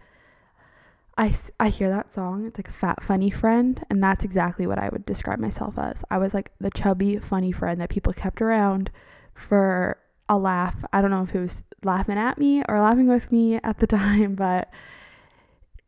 I, 1.18 1.34
I 1.58 1.68
hear 1.68 1.90
that 1.90 2.14
song. 2.14 2.46
It's 2.46 2.56
like 2.58 2.68
a 2.68 2.72
fat, 2.72 3.02
funny 3.02 3.28
friend. 3.28 3.84
And 3.90 4.00
that's 4.00 4.24
exactly 4.24 4.68
what 4.68 4.78
I 4.78 4.88
would 4.88 5.04
describe 5.04 5.40
myself 5.40 5.76
as. 5.76 6.04
I 6.10 6.18
was 6.18 6.32
like 6.32 6.52
the 6.60 6.70
chubby, 6.70 7.18
funny 7.18 7.50
friend 7.50 7.80
that 7.80 7.90
people 7.90 8.12
kept 8.12 8.40
around 8.40 8.90
for 9.34 9.98
a 10.28 10.38
laugh. 10.38 10.76
I 10.92 11.02
don't 11.02 11.10
know 11.10 11.24
if 11.24 11.34
it 11.34 11.40
was 11.40 11.64
laughing 11.82 12.18
at 12.18 12.38
me 12.38 12.62
or 12.68 12.78
laughing 12.78 13.08
with 13.08 13.32
me 13.32 13.56
at 13.56 13.78
the 13.80 13.86
time, 13.88 14.36
but 14.36 14.70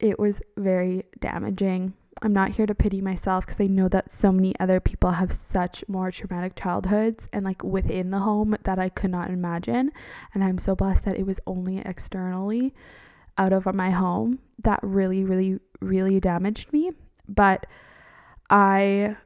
it 0.01 0.19
was 0.19 0.41
very 0.57 1.05
damaging. 1.21 1.95
I'm 2.23 2.33
not 2.33 2.51
here 2.51 2.67
to 2.67 2.75
pity 2.75 3.01
myself 3.01 3.47
because 3.47 3.61
I 3.61 3.69
know 3.69 3.89
that 3.89 4.13
so 4.13 4.33
many 4.33 4.59
other 4.59 4.81
people 4.81 5.13
have 5.13 5.33
such 5.33 5.85
more 5.87 6.11
traumatic 6.11 6.57
childhoods 6.57 7.29
and 7.33 7.45
like 7.45 7.63
within 7.63 8.11
the 8.11 8.19
home 8.19 8.57
that 8.65 8.81
I 8.81 8.89
could 8.89 9.11
not 9.11 9.31
imagine. 9.31 9.93
And 10.35 10.43
I'm 10.43 10.59
so 10.59 10.75
blessed 10.75 11.05
that 11.05 11.19
it 11.19 11.25
was 11.25 11.39
only 11.47 11.79
externally 11.79 12.75
out 13.41 13.53
of 13.53 13.67
my 13.75 13.91
home 13.91 14.39
that 14.63 14.79
really, 14.83 15.25
really, 15.25 15.59
really 15.81 16.21
damaged 16.21 16.73
me. 16.73 16.93
But 17.27 17.67
I 18.51 19.17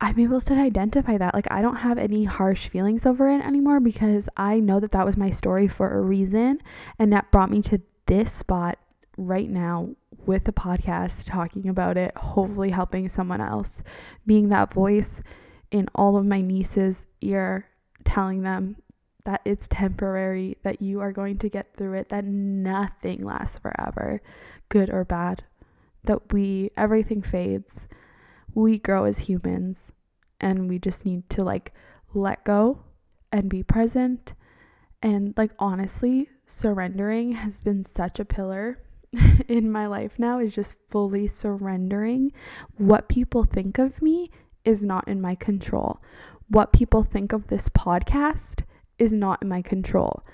I'm 0.00 0.18
able 0.18 0.40
to 0.40 0.54
identify 0.54 1.18
that. 1.18 1.34
Like, 1.34 1.50
I 1.50 1.60
don't 1.60 1.76
have 1.76 1.98
any 1.98 2.22
harsh 2.24 2.68
feelings 2.68 3.04
over 3.04 3.28
it 3.28 3.44
anymore 3.44 3.80
because 3.80 4.28
I 4.36 4.60
know 4.60 4.78
that 4.78 4.92
that 4.92 5.04
was 5.04 5.16
my 5.16 5.30
story 5.30 5.66
for 5.66 5.92
a 5.92 6.00
reason. 6.00 6.60
And 7.00 7.12
that 7.12 7.30
brought 7.32 7.50
me 7.50 7.62
to 7.62 7.80
this 8.06 8.32
spot 8.32 8.78
right 9.16 9.50
now 9.50 9.88
with 10.24 10.44
the 10.44 10.52
podcast, 10.52 11.24
talking 11.26 11.68
about 11.68 11.96
it, 11.96 12.16
hopefully 12.16 12.70
helping 12.70 13.08
someone 13.08 13.40
else, 13.40 13.82
being 14.24 14.50
that 14.50 14.72
voice 14.72 15.20
in 15.72 15.88
all 15.96 16.16
of 16.16 16.24
my 16.24 16.40
nieces' 16.40 17.04
ear, 17.20 17.66
telling 18.04 18.42
them 18.42 18.76
that 19.28 19.42
it's 19.44 19.68
temporary, 19.68 20.56
that 20.62 20.80
you 20.80 21.00
are 21.00 21.12
going 21.12 21.36
to 21.36 21.50
get 21.50 21.76
through 21.76 21.92
it, 21.92 22.08
that 22.08 22.24
nothing 22.24 23.22
lasts 23.22 23.58
forever, 23.58 24.22
good 24.70 24.88
or 24.88 25.04
bad, 25.04 25.44
that 26.04 26.32
we, 26.32 26.70
everything 26.78 27.20
fades. 27.20 27.86
We 28.54 28.78
grow 28.78 29.04
as 29.04 29.18
humans 29.18 29.92
and 30.40 30.66
we 30.66 30.78
just 30.78 31.04
need 31.04 31.28
to 31.28 31.44
like 31.44 31.74
let 32.14 32.42
go 32.44 32.80
and 33.30 33.50
be 33.50 33.62
present. 33.62 34.32
And 35.02 35.34
like 35.36 35.52
honestly, 35.58 36.30
surrendering 36.46 37.32
has 37.32 37.60
been 37.60 37.84
such 37.84 38.20
a 38.20 38.24
pillar 38.24 38.78
in 39.48 39.70
my 39.70 39.88
life 39.88 40.18
now 40.18 40.38
is 40.38 40.54
just 40.54 40.74
fully 40.88 41.26
surrendering. 41.26 42.32
What 42.78 43.10
people 43.10 43.44
think 43.44 43.76
of 43.76 44.00
me 44.00 44.30
is 44.64 44.82
not 44.82 45.06
in 45.06 45.20
my 45.20 45.34
control. 45.34 46.00
What 46.48 46.72
people 46.72 47.02
think 47.02 47.34
of 47.34 47.48
this 47.48 47.68
podcast 47.68 48.62
is 48.98 49.12
not 49.12 49.42
in 49.42 49.48
my 49.48 49.62
control. 49.62 50.24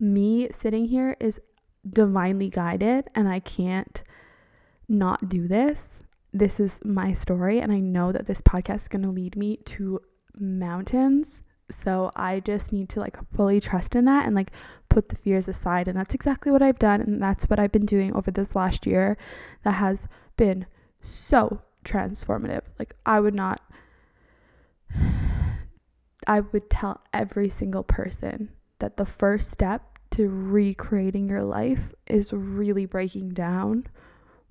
Me 0.00 0.48
sitting 0.52 0.86
here 0.86 1.16
is 1.20 1.40
divinely 1.88 2.48
guided, 2.48 3.08
and 3.14 3.28
I 3.28 3.40
can't 3.40 4.02
not 4.88 5.28
do 5.28 5.48
this. 5.48 6.00
This 6.32 6.60
is 6.60 6.80
my 6.84 7.12
story, 7.12 7.60
and 7.60 7.72
I 7.72 7.80
know 7.80 8.12
that 8.12 8.26
this 8.26 8.40
podcast 8.42 8.82
is 8.82 8.88
going 8.88 9.02
to 9.02 9.10
lead 9.10 9.36
me 9.36 9.56
to 9.66 10.00
mountains. 10.38 11.26
So 11.70 12.10
I 12.16 12.40
just 12.40 12.72
need 12.72 12.88
to 12.90 13.00
like 13.00 13.18
fully 13.34 13.60
trust 13.60 13.94
in 13.94 14.06
that 14.06 14.24
and 14.24 14.34
like 14.34 14.52
put 14.88 15.08
the 15.08 15.16
fears 15.16 15.48
aside. 15.48 15.86
And 15.86 15.98
that's 15.98 16.14
exactly 16.14 16.50
what 16.50 16.62
I've 16.62 16.78
done. 16.78 17.02
And 17.02 17.20
that's 17.20 17.44
what 17.44 17.58
I've 17.58 17.72
been 17.72 17.84
doing 17.84 18.14
over 18.14 18.30
this 18.30 18.56
last 18.56 18.86
year 18.86 19.18
that 19.64 19.72
has 19.72 20.06
been 20.36 20.64
so 21.04 21.60
transformative. 21.84 22.62
Like, 22.78 22.94
I 23.04 23.20
would 23.20 23.34
not 23.34 23.60
I 26.28 26.40
would 26.40 26.68
tell 26.68 27.00
every 27.14 27.48
single 27.48 27.82
person 27.82 28.50
that 28.80 28.98
the 28.98 29.06
first 29.06 29.50
step 29.50 29.98
to 30.10 30.28
recreating 30.28 31.28
your 31.28 31.42
life 31.42 31.80
is 32.06 32.32
really 32.32 32.84
breaking 32.84 33.30
down 33.30 33.86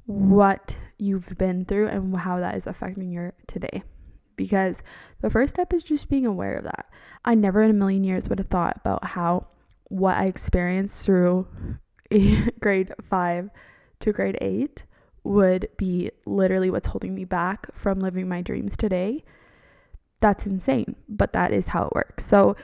what 0.07 0.75
you've 0.97 1.37
been 1.37 1.65
through 1.65 1.87
and 1.89 2.17
how 2.17 2.39
that 2.39 2.55
is 2.55 2.65
affecting 2.65 3.11
your 3.11 3.33
today. 3.45 3.83
Because 4.35 4.81
the 5.21 5.29
first 5.29 5.53
step 5.53 5.71
is 5.71 5.83
just 5.83 6.09
being 6.09 6.25
aware 6.25 6.55
of 6.55 6.63
that. 6.63 6.87
I 7.23 7.35
never 7.35 7.61
in 7.61 7.69
a 7.69 7.73
million 7.73 8.03
years 8.03 8.27
would 8.27 8.39
have 8.39 8.47
thought 8.47 8.77
about 8.77 9.03
how 9.05 9.47
what 9.85 10.17
I 10.17 10.25
experienced 10.25 11.05
through 11.05 11.47
grade 12.59 12.93
five 13.09 13.49
to 13.99 14.11
grade 14.11 14.37
eight 14.41 14.83
would 15.23 15.69
be 15.77 16.11
literally 16.25 16.71
what's 16.71 16.87
holding 16.87 17.13
me 17.13 17.25
back 17.25 17.67
from 17.75 17.99
living 17.99 18.27
my 18.27 18.41
dreams 18.41 18.77
today 18.77 19.23
that's 20.19 20.45
insane, 20.45 20.95
but 21.07 21.33
that 21.33 21.51
is 21.51 21.67
how 21.67 21.85
it 21.85 21.93
works. 21.93 22.25
So, 22.25 22.55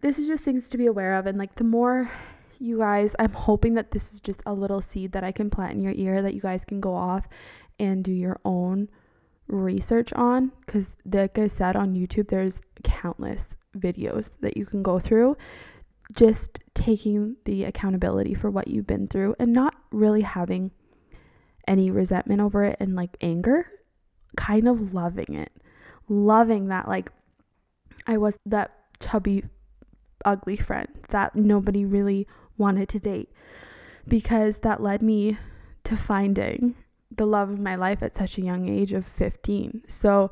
this 0.00 0.18
is 0.18 0.26
just 0.26 0.44
things 0.44 0.68
to 0.70 0.78
be 0.78 0.86
aware 0.86 1.14
of. 1.14 1.26
And 1.26 1.38
like, 1.38 1.54
the 1.54 1.64
more 1.64 2.10
you 2.58 2.78
guys, 2.78 3.14
I'm 3.18 3.32
hoping 3.32 3.74
that 3.74 3.90
this 3.90 4.12
is 4.12 4.20
just 4.20 4.40
a 4.46 4.52
little 4.52 4.82
seed 4.82 5.12
that 5.12 5.24
I 5.24 5.32
can 5.32 5.50
plant 5.50 5.72
in 5.72 5.82
your 5.82 5.94
ear 5.94 6.22
that 6.22 6.34
you 6.34 6.40
guys 6.40 6.64
can 6.64 6.80
go 6.80 6.94
off 6.94 7.26
and 7.78 8.04
do 8.04 8.12
your 8.12 8.38
own 8.44 8.88
research 9.48 10.12
on. 10.14 10.52
Because, 10.64 10.94
like 11.12 11.38
I 11.38 11.48
said 11.48 11.76
on 11.76 11.94
YouTube, 11.94 12.28
there's 12.28 12.60
countless 12.84 13.56
videos 13.78 14.30
that 14.40 14.56
you 14.56 14.66
can 14.66 14.82
go 14.82 14.98
through. 14.98 15.36
Just 16.12 16.60
taking 16.74 17.36
the 17.44 17.64
accountability 17.64 18.34
for 18.34 18.50
what 18.50 18.68
you've 18.68 18.86
been 18.86 19.08
through 19.08 19.34
and 19.38 19.52
not 19.52 19.74
really 19.90 20.20
having 20.20 20.70
any 21.66 21.90
resentment 21.90 22.40
over 22.40 22.62
it 22.64 22.76
and 22.78 22.94
like 22.94 23.16
anger, 23.20 23.66
kind 24.36 24.68
of 24.68 24.94
loving 24.94 25.34
it 25.34 25.50
loving 26.08 26.68
that 26.68 26.88
like 26.88 27.10
I 28.06 28.18
was 28.18 28.38
that 28.46 28.72
chubby 29.00 29.44
ugly 30.24 30.56
friend 30.56 30.88
that 31.08 31.36
nobody 31.36 31.84
really 31.84 32.26
wanted 32.58 32.88
to 32.90 32.98
date 32.98 33.30
because 34.08 34.58
that 34.58 34.82
led 34.82 35.02
me 35.02 35.36
to 35.84 35.96
finding 35.96 36.74
the 37.14 37.26
love 37.26 37.50
of 37.50 37.58
my 37.58 37.76
life 37.76 38.02
at 38.02 38.16
such 38.16 38.38
a 38.38 38.42
young 38.42 38.68
age 38.68 38.92
of 38.92 39.06
15. 39.06 39.84
So 39.88 40.30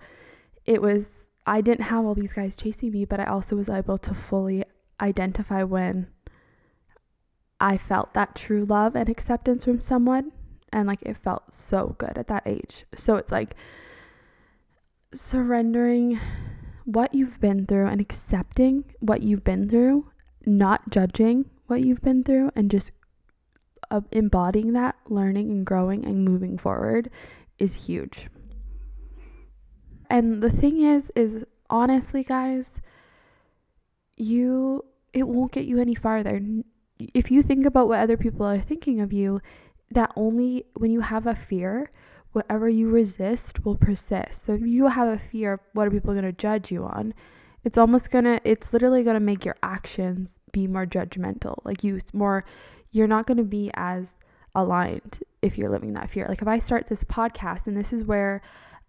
it 0.64 0.80
was 0.80 1.10
I 1.46 1.60
didn't 1.60 1.84
have 1.84 2.04
all 2.04 2.14
these 2.14 2.32
guys 2.32 2.56
chasing 2.56 2.90
me, 2.90 3.04
but 3.04 3.20
I 3.20 3.26
also 3.26 3.56
was 3.56 3.68
able 3.68 3.98
to 3.98 4.14
fully 4.14 4.64
identify 5.00 5.62
when 5.62 6.06
I 7.60 7.76
felt 7.76 8.14
that 8.14 8.34
true 8.34 8.64
love 8.64 8.96
and 8.96 9.08
acceptance 9.08 9.64
from 9.64 9.80
someone. 9.80 10.32
And 10.72 10.88
like 10.88 11.02
it 11.02 11.16
felt 11.18 11.54
so 11.54 11.94
good 11.98 12.16
at 12.16 12.28
that 12.28 12.44
age. 12.46 12.84
So 12.96 13.16
it's 13.16 13.30
like 13.30 13.54
surrendering 15.14 16.18
what 16.85 17.14
you've 17.14 17.40
been 17.40 17.66
through 17.66 17.87
and 17.87 18.00
accepting 18.00 18.85
what 19.00 19.23
you've 19.23 19.44
been 19.44 19.68
through, 19.68 20.06
not 20.47 20.90
judging 20.90 21.44
what 21.66 21.83
you've 21.83 22.02
been 22.02 22.23
through, 22.23 22.50
and 22.56 22.71
just 22.71 22.92
uh, 23.90 24.00
embodying 24.12 24.73
that, 24.75 24.97
learning 25.09 25.50
and 25.50 25.64
growing 25.64 26.04
and 26.04 26.25
moving 26.25 26.59
forward 26.59 27.11
is 27.59 27.75
huge. 27.75 28.28
And 30.11 30.42
the 30.42 30.50
thing 30.50 30.83
is, 30.83 31.11
is 31.16 31.44
honestly, 31.71 32.23
guys, 32.23 32.80
you, 34.16 34.85
it 35.12 35.26
won't 35.26 35.52
get 35.52 35.64
you 35.64 35.80
any 35.80 35.94
farther. 35.94 36.40
If 36.99 37.30
you 37.30 37.42
think 37.42 37.64
about 37.64 37.88
what 37.88 38.00
other 38.00 38.16
people 38.16 38.47
are 38.47 38.61
thinking 38.61 39.00
of 39.00 39.12
you, 39.12 39.40
that 39.90 40.12
only 40.16 40.64
when 40.75 40.90
you 40.90 41.00
have 41.00 41.26
a 41.26 41.35
fear, 41.35 41.90
whatever 42.34 42.68
you 42.68 42.90
resist 42.90 43.64
will 43.64 43.76
persist. 43.76 44.42
So 44.44 44.54
if 44.54 44.62
you 44.62 44.86
have 44.86 45.08
a 45.08 45.18
fear, 45.18 45.54
of 45.54 45.60
what 45.72 45.86
are 45.86 45.90
people 45.90 46.12
going 46.12 46.24
to 46.24 46.32
judge 46.32 46.70
you 46.70 46.84
on? 46.84 47.14
It's 47.64 47.78
almost 47.78 48.10
going 48.10 48.24
to, 48.24 48.40
it's 48.44 48.72
literally 48.72 49.04
going 49.04 49.14
to 49.14 49.20
make 49.20 49.44
your 49.44 49.56
actions 49.62 50.38
be 50.52 50.66
more 50.66 50.84
judgmental. 50.84 51.58
Like 51.64 51.82
you 51.82 52.00
more, 52.12 52.44
you're 52.90 53.06
not 53.06 53.26
going 53.26 53.38
to 53.38 53.44
be 53.44 53.70
as 53.74 54.10
aligned 54.54 55.20
if 55.42 55.56
you're 55.56 55.70
living 55.70 55.94
that 55.94 56.10
fear. 56.10 56.26
Like 56.28 56.42
if 56.42 56.48
I 56.48 56.58
start 56.58 56.86
this 56.86 57.04
podcast, 57.04 57.66
and 57.66 57.76
this 57.76 57.92
is 57.92 58.04
where 58.04 58.42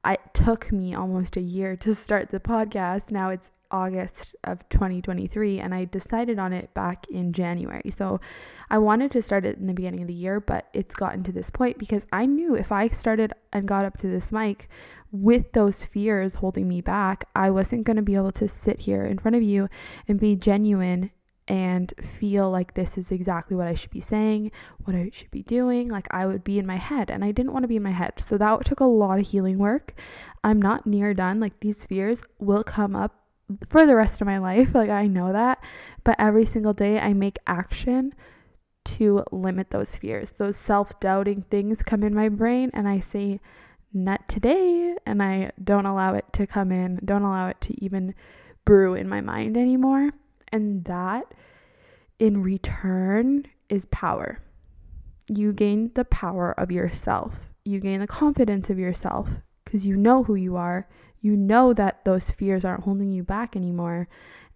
it 0.05 0.19
took 0.33 0.71
me 0.71 0.93
almost 0.93 1.37
a 1.37 1.41
year 1.41 1.75
to 1.77 1.95
start 1.95 2.29
the 2.29 2.39
podcast. 2.39 3.11
Now 3.11 3.29
it's 3.29 3.51
August 3.75 4.36
of 4.46 4.58
2023 4.70 5.60
and 5.60 5.75
I 5.75 5.86
decided 5.86 6.39
on 6.39 6.53
it 6.53 6.74
back 6.74 7.05
in 7.10 7.34
January. 7.34 7.91
So 7.96 8.22
I 8.70 8.77
wanted 8.77 9.12
to 9.12 9.22
start 9.22 9.46
it 9.46 9.58
in 9.58 9.67
the 9.67 9.74
beginning 9.74 10.01
of 10.01 10.08
the 10.08 10.13
year, 10.13 10.39
but 10.39 10.70
it's 10.74 10.96
gotten 10.96 11.24
to 11.24 11.34
this 11.34 11.50
point 11.50 11.77
because 11.77 12.05
I 12.13 12.25
knew 12.25 12.55
if 12.55 12.72
I 12.72 12.88
started 12.88 13.34
and 13.51 13.67
got 13.67 13.86
up 13.86 13.98
to 13.98 14.08
this 14.08 14.32
mic 14.32 14.70
with 15.12 15.51
those 15.51 15.84
fears 15.84 16.34
holding 16.34 16.67
me 16.67 16.79
back, 16.79 17.25
I 17.36 17.50
wasn't 17.50 17.84
going 17.84 17.98
to 17.98 18.01
be 18.12 18.15
able 18.15 18.32
to 18.34 18.48
sit 18.48 18.79
here 18.79 19.05
in 19.05 19.20
front 19.20 19.36
of 19.36 19.44
you 19.44 19.67
and 20.08 20.20
be 20.20 20.36
genuine 20.38 21.12
and 21.48 21.94
feel 22.20 22.50
like 22.50 22.74
this 22.74 22.98
is 22.98 23.12
exactly 23.12 23.55
what 23.55 23.67
I 23.67 23.75
should 23.75 23.91
be 23.91 24.01
saying, 24.01 24.51
what 24.86 24.96
I 24.96 25.12
should 25.13 25.32
be 25.32 25.44
doing. 25.44 25.89
Like 25.89 26.08
I 26.12 26.25
would 26.25 26.44
be 26.44 26.60
in 26.60 26.65
my 26.65 26.77
head 26.77 27.12
and 27.12 27.24
I 27.24 27.32
didn't 27.32 27.53
want 27.53 27.63
to 27.63 27.67
be 27.67 27.75
in 27.75 27.84
my 27.84 27.91
head. 27.91 28.13
So 28.17 28.38
that 28.38 28.65
took 28.65 28.79
a 28.79 28.86
lot 28.86 29.20
of 29.20 29.27
healing 29.27 29.58
work. 29.58 29.94
I'm 30.44 30.62
not 30.62 30.88
near 30.88 31.13
done. 31.13 31.39
Like 31.39 31.60
these 31.60 31.86
fears 31.86 32.22
will 32.39 32.63
come 32.63 32.96
up 32.96 33.25
for 33.69 33.85
the 33.85 33.95
rest 33.95 34.21
of 34.21 34.27
my 34.27 34.37
life. 34.37 34.73
Like 34.73 34.89
I 34.89 35.07
know 35.07 35.31
that. 35.33 35.59
But 36.03 36.17
every 36.19 36.45
single 36.45 36.73
day 36.73 36.99
I 36.99 37.13
make 37.13 37.37
action 37.47 38.13
to 38.85 39.23
limit 39.31 39.69
those 39.71 39.95
fears. 39.95 40.33
Those 40.37 40.57
self 40.57 40.99
doubting 40.99 41.41
things 41.41 41.81
come 41.81 42.03
in 42.03 42.13
my 42.13 42.29
brain 42.29 42.71
and 42.73 42.87
I 42.87 42.99
say, 42.99 43.39
not 43.93 44.27
today. 44.27 44.95
And 45.05 45.23
I 45.23 45.51
don't 45.63 45.85
allow 45.85 46.13
it 46.13 46.25
to 46.33 46.45
come 46.45 46.71
in, 46.71 46.99
don't 47.05 47.23
allow 47.23 47.47
it 47.47 47.59
to 47.61 47.83
even 47.83 48.13
brew 48.65 48.93
in 48.93 49.07
my 49.07 49.21
mind 49.21 49.57
anymore. 49.57 50.11
And 50.51 50.83
that 50.85 51.33
in 52.19 52.43
return 52.43 53.45
is 53.69 53.87
power. 53.87 54.39
You 55.27 55.53
gain 55.53 55.91
the 55.95 56.05
power 56.05 56.53
of 56.59 56.71
yourself. 56.71 57.35
You 57.63 57.79
gain 57.79 57.99
the 58.01 58.07
confidence 58.07 58.69
of 58.69 58.77
yourself 58.77 59.29
because 59.63 59.85
you 59.85 59.95
know 59.97 60.23
who 60.23 60.35
you 60.35 60.55
are. 60.55 60.87
You 61.25 61.36
know 61.36 61.74
that 61.74 62.05
those 62.05 62.29
fears 62.29 62.63
aren't 62.63 62.84
holding 62.84 63.12
you 63.12 63.24
back 63.24 63.55
anymore. 63.55 64.08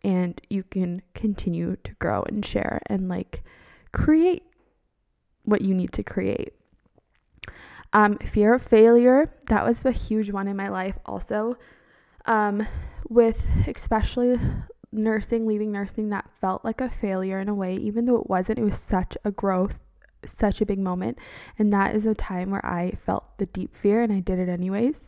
And 0.03 0.39
you 0.51 0.61
can 0.61 1.01
continue 1.15 1.77
to 1.83 1.93
grow 1.93 2.21
and 2.27 2.45
share 2.45 2.79
and 2.85 3.09
like 3.09 3.41
create 3.91 4.43
what 5.45 5.61
you 5.61 5.73
need 5.73 5.93
to 5.93 6.03
create. 6.03 6.53
Um, 7.91 8.19
fear 8.19 8.53
of 8.53 8.61
failure, 8.61 9.33
that 9.47 9.65
was 9.65 9.83
a 9.83 9.91
huge 9.91 10.29
one 10.29 10.47
in 10.47 10.55
my 10.55 10.69
life 10.69 10.95
also. 11.07 11.57
Um, 12.25 12.67
with 13.09 13.41
especially 13.67 14.39
nursing, 14.91 15.47
leaving 15.47 15.71
nursing, 15.71 16.09
that 16.09 16.29
felt 16.39 16.63
like 16.63 16.81
a 16.81 16.89
failure 16.91 17.39
in 17.39 17.49
a 17.49 17.55
way, 17.55 17.77
even 17.77 18.05
though 18.05 18.17
it 18.17 18.29
wasn't. 18.29 18.59
It 18.59 18.63
was 18.63 18.77
such 18.77 19.17
a 19.25 19.31
growth, 19.31 19.73
such 20.27 20.61
a 20.61 20.67
big 20.67 20.77
moment. 20.77 21.17
And 21.57 21.73
that 21.73 21.95
is 21.95 22.05
a 22.05 22.13
time 22.13 22.51
where 22.51 22.63
I 22.63 22.91
felt 23.07 23.39
the 23.39 23.47
deep 23.47 23.75
fear 23.75 24.03
and 24.03 24.13
I 24.13 24.19
did 24.19 24.37
it 24.37 24.49
anyways. 24.49 25.01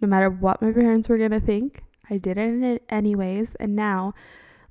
No 0.00 0.08
matter 0.08 0.30
what 0.30 0.62
my 0.62 0.72
parents 0.72 1.08
were 1.08 1.18
going 1.18 1.30
to 1.30 1.40
think, 1.40 1.82
I 2.10 2.18
did 2.18 2.38
it 2.38 2.82
anyways. 2.88 3.54
And 3.56 3.76
now, 3.76 4.14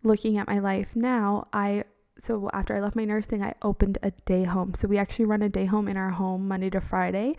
looking 0.04 0.38
at 0.38 0.48
my 0.48 0.60
life 0.60 0.96
now, 0.96 1.48
I 1.54 1.84
so 2.22 2.50
after 2.54 2.76
I 2.76 2.82
left 2.82 2.96
my 2.96 3.06
nursing, 3.06 3.44
I 3.44 3.54
opened 3.62 3.98
a 4.04 4.12
day 4.26 4.44
home. 4.44 4.74
So 4.74 4.88
we 4.88 4.98
actually 4.98 5.26
run 5.26 5.42
a 5.42 5.50
day 5.50 5.65
home 5.65 5.88
in 5.88 5.98
our 5.98 6.10
home 6.10 6.48
Monday 6.48 6.70
to 6.72 6.82
Friday 6.82 7.36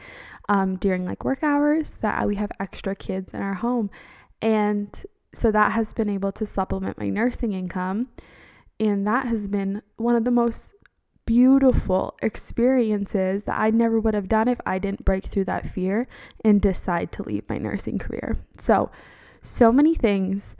um, 0.48 0.76
during 0.76 1.04
like 1.04 1.24
work 1.24 1.42
hours 1.42 1.96
that 2.00 2.26
we 2.26 2.36
have 2.36 2.50
extra 2.60 2.94
kids 2.94 3.34
in 3.34 3.42
our 3.42 3.54
home. 3.54 3.90
And 4.42 4.88
so 5.34 5.50
that 5.50 5.72
has 5.72 5.92
been 5.92 6.08
able 6.08 6.32
to 6.32 6.46
supplement 6.46 6.98
my 6.98 7.08
nursing 7.08 7.52
income. 7.52 8.08
And 8.78 9.06
that 9.06 9.26
has 9.26 9.46
been 9.46 9.82
one 9.96 10.16
of 10.16 10.24
the 10.24 10.30
most 10.30 10.72
beautiful 11.30 12.18
experiences 12.22 13.44
that 13.44 13.56
I 13.56 13.70
never 13.70 14.00
would 14.00 14.14
have 14.14 14.28
done 14.28 14.48
if 14.48 14.60
I 14.66 14.80
didn't 14.80 15.04
break 15.04 15.26
through 15.26 15.44
that 15.44 15.72
fear 15.72 16.08
and 16.44 16.60
decide 16.60 17.12
to 17.12 17.22
leave 17.22 17.48
my 17.48 17.56
nursing 17.56 18.00
career. 18.00 18.36
So, 18.58 18.90
so 19.44 19.70
many 19.70 19.94
things 19.94 20.56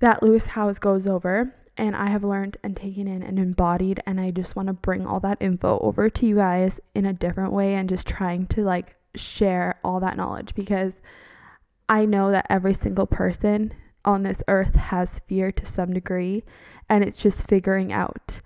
that 0.00 0.24
Lewis 0.24 0.44
Howes 0.44 0.80
goes 0.80 1.06
over 1.06 1.54
and 1.76 1.94
I 1.94 2.08
have 2.08 2.24
learned 2.24 2.56
and 2.64 2.76
taken 2.76 3.06
in 3.06 3.22
and 3.22 3.38
embodied 3.38 4.02
and 4.06 4.20
I 4.20 4.32
just 4.32 4.56
want 4.56 4.66
to 4.66 4.72
bring 4.72 5.06
all 5.06 5.20
that 5.20 5.38
info 5.40 5.78
over 5.78 6.10
to 6.10 6.26
you 6.26 6.34
guys 6.34 6.80
in 6.96 7.06
a 7.06 7.12
different 7.12 7.52
way 7.52 7.74
and 7.74 7.88
just 7.88 8.08
trying 8.08 8.48
to 8.48 8.64
like 8.64 8.96
share 9.14 9.78
all 9.84 10.00
that 10.00 10.16
knowledge 10.16 10.52
because 10.56 10.94
I 11.88 12.06
know 12.06 12.32
that 12.32 12.46
every 12.50 12.74
single 12.74 13.06
person 13.06 13.72
on 14.04 14.24
this 14.24 14.42
earth 14.48 14.74
has 14.74 15.20
fear 15.28 15.52
to 15.52 15.64
some 15.64 15.92
degree, 15.92 16.42
and 16.88 17.04
it's 17.04 17.22
just 17.22 17.46
figuring 17.46 17.92
out 17.92 18.40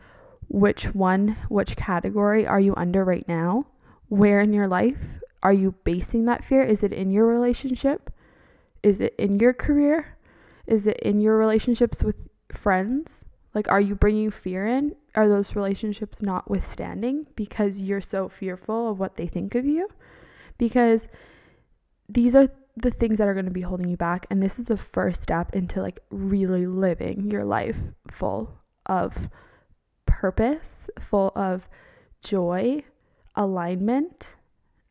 which 0.51 0.87
one, 0.97 1.37
which 1.49 1.77
category 1.77 2.45
are 2.45 2.59
you 2.59 2.75
under 2.77 3.05
right 3.05 3.27
now? 3.29 3.65
Where 4.09 4.41
in 4.41 4.53
your 4.53 4.67
life 4.67 4.99
are 5.45 5.53
you 5.53 5.77
basing 5.85 6.25
that 6.25 6.45
fear? 6.45 6.61
Is 6.61 6.83
it 6.83 6.93
in 6.93 7.13
your 7.13 7.25
relationship? 7.27 8.11
Is 8.83 9.01
it 9.01 9.15
in 9.17 9.39
your 9.39 9.53
career? 9.53 10.17
Is 10.67 10.89
it 10.89 10.99
in 10.99 11.21
your 11.21 11.37
relationships 11.37 12.03
with 12.03 12.17
friends? 12.53 13.25
Like, 13.55 13.71
are 13.71 13.81
you 13.81 13.95
bringing 13.95 14.33
fear 14.33 14.67
in? 14.67 14.97
Are 15.15 15.29
those 15.29 15.55
relationships 15.55 16.21
not 16.21 16.51
withstanding 16.51 17.27
because 17.37 17.81
you're 17.81 18.01
so 18.01 18.29
fearful 18.29 18.91
of 18.91 18.99
what 18.99 19.17
they 19.17 19.29
think 19.29 19.55
of 19.55 19.65
you? 19.65 19.89
Because 20.59 21.07
these 22.09 22.35
are 22.35 22.49
the 22.77 22.91
things 22.91 23.19
that 23.19 23.29
are 23.29 23.35
going 23.35 23.45
to 23.47 23.53
be 23.53 23.61
holding 23.61 23.89
you 23.89 23.97
back 23.97 24.27
and 24.31 24.43
this 24.43 24.59
is 24.59 24.65
the 24.65 24.77
first 24.77 25.23
step 25.23 25.55
into 25.55 25.83
like 25.83 26.01
really 26.11 26.67
living 26.67 27.31
your 27.31 27.45
life 27.45 27.77
full 28.11 28.51
of 28.87 29.29
purpose, 30.21 30.91
full 30.99 31.33
of 31.35 31.67
joy, 32.23 32.85
alignment 33.37 34.35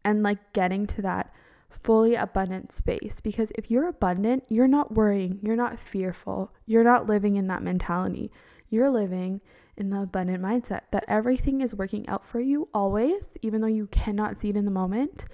and 0.03 0.23
like 0.23 0.53
getting 0.53 0.87
to 0.87 1.01
that 1.03 1.31
fully 1.69 2.15
abundant 2.15 2.71
space 2.71 3.21
because 3.21 3.51
if 3.53 3.69
you're 3.69 3.87
abundant, 3.87 4.43
you're 4.49 4.67
not 4.67 4.93
worrying, 4.93 5.39
you're 5.43 5.55
not 5.55 5.79
fearful, 5.79 6.51
you're 6.65 6.83
not 6.83 7.07
living 7.07 7.35
in 7.35 7.45
that 7.47 7.61
mentality. 7.61 8.31
You're 8.69 8.89
living 8.89 9.39
in 9.77 9.91
the 9.91 10.01
abundant 10.01 10.41
mindset 10.43 10.81
that 10.91 11.05
everything 11.07 11.61
is 11.61 11.75
working 11.75 12.07
out 12.09 12.25
for 12.25 12.39
you 12.39 12.67
always, 12.73 13.29
even 13.43 13.61
though 13.61 13.67
you 13.67 13.87
cannot 13.87 14.41
see 14.41 14.49
it 14.49 14.57
in 14.57 14.65
the 14.65 14.71
moment 14.71 15.25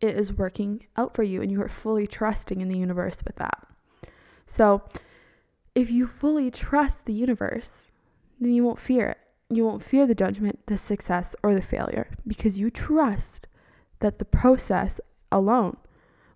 it 0.00 0.16
is 0.16 0.32
working 0.32 0.84
out 0.96 1.14
for 1.14 1.22
you 1.22 1.42
and 1.42 1.50
you 1.50 1.60
are 1.62 1.68
fully 1.68 2.06
trusting 2.06 2.60
in 2.60 2.68
the 2.68 2.78
universe 2.78 3.18
with 3.24 3.36
that. 3.36 3.66
So, 4.46 4.82
if 5.74 5.90
you 5.90 6.06
fully 6.06 6.50
trust 6.50 7.04
the 7.04 7.12
universe, 7.12 7.86
then 8.40 8.52
you 8.52 8.64
won't 8.64 8.80
fear 8.80 9.08
it. 9.10 9.18
You 9.54 9.64
won't 9.64 9.84
fear 9.84 10.06
the 10.06 10.14
judgment, 10.14 10.58
the 10.66 10.76
success, 10.76 11.34
or 11.42 11.54
the 11.54 11.62
failure 11.62 12.08
because 12.26 12.58
you 12.58 12.70
trust 12.70 13.46
that 14.00 14.18
the 14.18 14.24
process 14.24 15.00
alone 15.30 15.76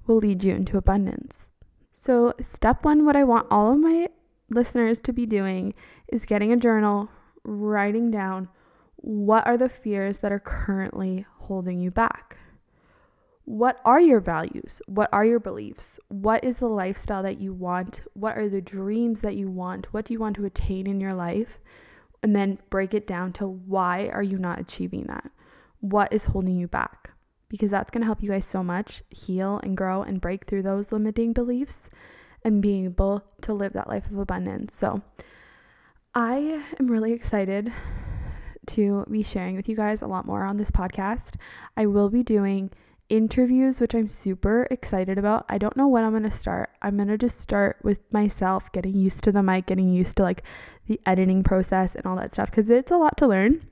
will 0.06 0.16
lead 0.16 0.44
you 0.44 0.54
into 0.54 0.78
abundance. 0.78 1.48
So, 1.98 2.32
step 2.40 2.84
one, 2.84 3.04
what 3.04 3.16
I 3.16 3.24
want 3.24 3.48
all 3.50 3.72
of 3.72 3.78
my 3.78 4.08
listeners 4.50 5.00
to 5.02 5.12
be 5.12 5.26
doing 5.26 5.74
is 6.08 6.24
getting 6.24 6.52
a 6.52 6.56
journal, 6.56 7.08
writing 7.44 8.10
down 8.10 8.48
what 8.96 9.46
are 9.46 9.56
the 9.56 9.68
fears 9.68 10.18
that 10.18 10.32
are 10.32 10.40
currently 10.40 11.26
holding 11.38 11.80
you 11.80 11.90
back 11.90 12.38
what 13.48 13.80
are 13.86 13.98
your 13.98 14.20
values? 14.20 14.82
What 14.88 15.08
are 15.10 15.24
your 15.24 15.40
beliefs? 15.40 15.98
What 16.08 16.44
is 16.44 16.56
the 16.56 16.68
lifestyle 16.68 17.22
that 17.22 17.40
you 17.40 17.54
want? 17.54 18.02
What 18.12 18.36
are 18.36 18.46
the 18.46 18.60
dreams 18.60 19.22
that 19.22 19.36
you 19.36 19.50
want? 19.50 19.90
What 19.90 20.04
do 20.04 20.12
you 20.12 20.20
want 20.20 20.36
to 20.36 20.44
attain 20.44 20.86
in 20.86 21.00
your 21.00 21.14
life? 21.14 21.58
And 22.22 22.34
then 22.34 22.58
break 22.70 22.94
it 22.94 23.06
down 23.06 23.32
to 23.34 23.46
why 23.46 24.08
are 24.08 24.22
you 24.22 24.38
not 24.38 24.60
achieving 24.60 25.04
that? 25.04 25.30
What 25.80 26.12
is 26.12 26.24
holding 26.24 26.56
you 26.56 26.66
back? 26.68 27.10
Because 27.48 27.70
that's 27.70 27.90
going 27.90 28.02
to 28.02 28.06
help 28.06 28.22
you 28.22 28.28
guys 28.28 28.44
so 28.44 28.62
much 28.62 29.02
heal 29.10 29.60
and 29.62 29.76
grow 29.76 30.02
and 30.02 30.20
break 30.20 30.46
through 30.46 30.62
those 30.62 30.92
limiting 30.92 31.32
beliefs. 31.32 31.88
and 32.44 32.62
being 32.62 32.84
able 32.84 33.22
to 33.42 33.52
live 33.52 33.72
that 33.72 33.88
life 33.88 34.06
of 34.10 34.18
abundance. 34.18 34.72
So, 34.74 35.02
I 36.14 36.62
am 36.78 36.88
really 36.88 37.12
excited 37.12 37.72
to 38.66 39.04
be 39.10 39.22
sharing 39.22 39.56
with 39.56 39.68
you 39.68 39.76
guys 39.76 40.02
a 40.02 40.06
lot 40.06 40.26
more 40.26 40.44
on 40.44 40.56
this 40.56 40.70
podcast. 40.70 41.34
I 41.76 41.86
will 41.86 42.10
be 42.10 42.22
doing 42.22 42.70
interviews, 43.08 43.80
which 43.80 43.94
I'm 43.94 44.08
super 44.08 44.66
excited 44.70 45.18
about. 45.18 45.46
I 45.48 45.58
don't 45.58 45.76
know 45.76 45.88
when 45.88 46.04
I'm 46.04 46.12
going 46.12 46.22
to 46.24 46.30
start. 46.30 46.70
I'm 46.82 46.96
going 46.96 47.08
to 47.08 47.18
just 47.18 47.40
start 47.40 47.78
with 47.82 48.00
myself, 48.12 48.70
getting 48.72 48.94
used 48.94 49.24
to 49.24 49.32
the 49.32 49.42
mic, 49.42 49.66
getting 49.66 49.88
used 49.88 50.16
to 50.16 50.22
like 50.22 50.42
the 50.86 51.00
editing 51.06 51.42
process 51.42 51.94
and 51.94 52.06
all 52.06 52.16
that 52.16 52.32
stuff 52.32 52.50
because 52.50 52.70
it's 52.70 52.92
a 52.92 52.96
lot 52.96 53.16
to 53.18 53.26
learn. 53.26 53.66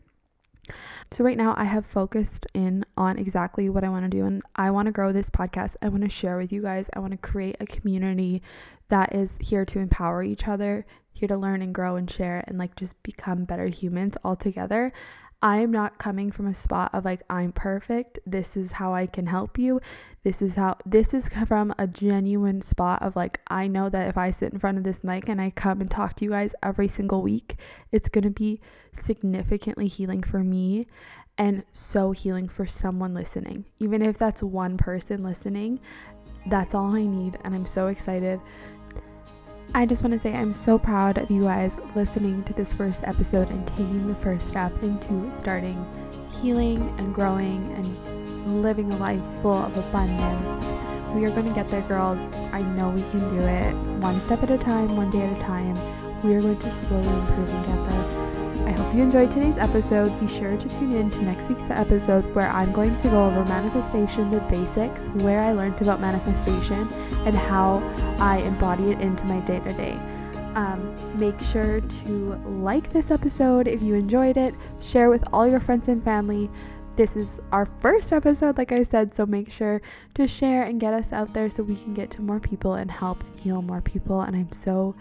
So, 1.12 1.22
right 1.22 1.36
now, 1.36 1.54
I 1.56 1.64
have 1.64 1.86
focused 1.86 2.46
in 2.52 2.84
on 2.96 3.18
exactly 3.18 3.68
what 3.68 3.84
I 3.84 3.88
want 3.88 4.10
to 4.10 4.16
do, 4.16 4.26
and 4.26 4.42
I 4.56 4.72
want 4.72 4.86
to 4.86 4.92
grow 4.92 5.12
this 5.12 5.30
podcast. 5.30 5.76
I 5.80 5.88
want 5.88 6.02
to 6.02 6.08
share 6.08 6.36
with 6.36 6.52
you 6.52 6.62
guys. 6.62 6.90
I 6.94 6.98
want 6.98 7.12
to 7.12 7.16
create 7.16 7.56
a 7.60 7.66
community 7.66 8.42
that 8.88 9.14
is 9.14 9.36
here 9.38 9.64
to 9.66 9.78
empower 9.78 10.24
each 10.24 10.48
other, 10.48 10.84
here 11.16 11.28
to 11.28 11.36
learn 11.36 11.62
and 11.62 11.74
grow 11.74 11.96
and 11.96 12.10
share 12.10 12.44
and 12.46 12.58
like 12.58 12.76
just 12.76 13.00
become 13.02 13.44
better 13.44 13.66
humans 13.66 14.14
all 14.22 14.36
together. 14.36 14.92
I 15.42 15.58
am 15.58 15.70
not 15.70 15.98
coming 15.98 16.30
from 16.32 16.46
a 16.46 16.54
spot 16.54 16.90
of 16.94 17.04
like, 17.04 17.22
I'm 17.28 17.52
perfect. 17.52 18.18
This 18.26 18.56
is 18.56 18.72
how 18.72 18.94
I 18.94 19.06
can 19.06 19.26
help 19.26 19.58
you. 19.58 19.80
This 20.24 20.40
is 20.42 20.54
how, 20.54 20.76
this 20.86 21.14
is 21.14 21.28
from 21.46 21.74
a 21.78 21.86
genuine 21.86 22.62
spot 22.62 23.02
of 23.02 23.16
like, 23.16 23.40
I 23.48 23.66
know 23.66 23.88
that 23.88 24.08
if 24.08 24.16
I 24.16 24.30
sit 24.30 24.52
in 24.52 24.58
front 24.58 24.78
of 24.78 24.84
this 24.84 25.04
mic 25.04 25.28
and 25.28 25.40
I 25.40 25.50
come 25.50 25.80
and 25.80 25.90
talk 25.90 26.16
to 26.16 26.24
you 26.24 26.30
guys 26.30 26.54
every 26.62 26.88
single 26.88 27.22
week, 27.22 27.56
it's 27.92 28.08
going 28.08 28.24
to 28.24 28.30
be 28.30 28.60
significantly 29.04 29.86
healing 29.86 30.22
for 30.22 30.42
me 30.42 30.86
and 31.38 31.62
so 31.72 32.12
healing 32.12 32.48
for 32.48 32.66
someone 32.66 33.12
listening. 33.12 33.64
Even 33.78 34.00
if 34.00 34.16
that's 34.18 34.42
one 34.42 34.78
person 34.78 35.22
listening, 35.22 35.80
that's 36.46 36.74
all 36.74 36.96
I 36.96 37.04
need. 37.04 37.38
And 37.44 37.54
I'm 37.54 37.66
so 37.66 37.88
excited 37.88 38.40
I 39.74 39.84
just 39.84 40.02
want 40.02 40.14
to 40.14 40.18
say 40.18 40.32
I'm 40.32 40.52
so 40.52 40.78
proud 40.78 41.18
of 41.18 41.30
you 41.30 41.42
guys 41.42 41.76
listening 41.94 42.44
to 42.44 42.52
this 42.52 42.72
first 42.72 43.04
episode 43.04 43.50
and 43.50 43.66
taking 43.68 44.08
the 44.08 44.14
first 44.16 44.48
step 44.48 44.72
into 44.82 45.30
starting 45.36 45.84
healing 46.40 46.94
and 46.98 47.14
growing 47.14 47.72
and 47.72 48.62
living 48.62 48.92
a 48.92 48.96
life 48.96 49.22
full 49.42 49.52
of 49.56 49.76
abundance. 49.76 50.66
We 51.14 51.24
are 51.24 51.30
going 51.30 51.46
to 51.46 51.54
get 51.54 51.68
there, 51.68 51.82
girls. 51.82 52.28
I 52.52 52.62
know 52.62 52.90
we 52.90 53.02
can 53.02 53.20
do 53.20 53.40
it 53.40 53.74
one 54.00 54.22
step 54.22 54.42
at 54.42 54.50
a 54.50 54.58
time, 54.58 54.96
one 54.96 55.10
day 55.10 55.22
at 55.22 55.36
a 55.36 55.40
time. 55.40 55.74
We 56.22 56.34
are 56.34 56.40
going 56.40 56.58
to 56.58 56.70
slowly 56.70 57.08
improve 57.08 57.48
and 57.48 57.66
get 57.66 57.90
there. 57.90 58.15
I 58.66 58.72
hope 58.72 58.92
you 58.96 59.02
enjoyed 59.02 59.30
today's 59.30 59.56
episode. 59.56 60.08
Be 60.18 60.26
sure 60.26 60.56
to 60.56 60.68
tune 60.68 60.96
in 60.96 61.08
to 61.12 61.22
next 61.22 61.48
week's 61.48 61.70
episode 61.70 62.22
where 62.34 62.48
I'm 62.48 62.72
going 62.72 62.96
to 62.96 63.08
go 63.08 63.26
over 63.26 63.44
manifestation, 63.44 64.30
the 64.32 64.40
basics, 64.40 65.06
where 65.22 65.40
I 65.40 65.52
learned 65.52 65.80
about 65.80 66.00
manifestation, 66.00 66.88
and 67.24 67.36
how 67.36 67.78
I 68.18 68.38
embody 68.38 68.90
it 68.90 69.00
into 69.00 69.24
my 69.26 69.38
day 69.40 69.60
to 69.60 69.72
day. 69.72 69.96
Make 71.14 71.40
sure 71.40 71.80
to 71.80 72.34
like 72.60 72.92
this 72.92 73.12
episode 73.12 73.68
if 73.68 73.80
you 73.80 73.94
enjoyed 73.94 74.36
it, 74.36 74.54
share 74.80 75.10
with 75.10 75.22
all 75.32 75.46
your 75.46 75.60
friends 75.60 75.88
and 75.88 76.02
family. 76.02 76.50
This 76.96 77.14
is 77.14 77.28
our 77.52 77.68
first 77.80 78.12
episode, 78.12 78.58
like 78.58 78.72
I 78.72 78.82
said, 78.82 79.14
so 79.14 79.26
make 79.26 79.50
sure 79.50 79.80
to 80.14 80.26
share 80.26 80.64
and 80.64 80.80
get 80.80 80.92
us 80.92 81.12
out 81.12 81.32
there 81.32 81.48
so 81.48 81.62
we 81.62 81.76
can 81.76 81.94
get 81.94 82.10
to 82.12 82.20
more 82.20 82.40
people 82.40 82.74
and 82.74 82.90
help 82.90 83.22
heal 83.38 83.62
more 83.62 83.80
people. 83.80 84.22
And 84.22 84.34
I'm 84.34 84.50
so, 84.50 84.94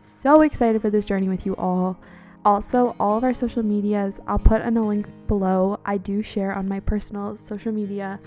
so 0.00 0.40
excited 0.40 0.82
for 0.82 0.90
this 0.90 1.04
journey 1.04 1.28
with 1.28 1.46
you 1.46 1.54
all. 1.56 1.96
Also, 2.44 2.96
all 2.98 3.16
of 3.16 3.24
our 3.24 3.34
social 3.34 3.62
medias, 3.62 4.20
I'll 4.26 4.38
put 4.38 4.62
in 4.62 4.76
a 4.76 4.86
link 4.86 5.06
below. 5.28 5.78
I 5.84 5.96
do 5.96 6.22
share 6.22 6.52
on 6.54 6.68
my 6.68 6.80
personal 6.80 7.38
social 7.38 7.72
media. 7.72 8.18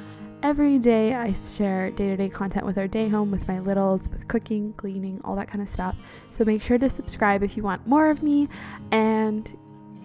Every 0.41 0.77
day, 0.77 1.15
I 1.15 1.33
share 1.57 1.91
day 1.91 2.09
to 2.09 2.17
day 2.17 2.29
content 2.29 2.65
with 2.65 2.77
our 2.77 2.87
day 2.87 3.09
home, 3.09 3.31
with 3.31 3.47
my 3.47 3.59
littles, 3.59 4.07
with 4.09 4.27
cooking, 4.27 4.73
cleaning, 4.73 5.19
all 5.25 5.35
that 5.35 5.47
kind 5.47 5.61
of 5.61 5.67
stuff. 5.67 5.95
So 6.29 6.45
make 6.45 6.61
sure 6.61 6.77
to 6.77 6.89
subscribe 6.89 7.43
if 7.43 7.57
you 7.57 7.63
want 7.63 7.85
more 7.87 8.09
of 8.09 8.23
me. 8.23 8.47
And 8.91 9.49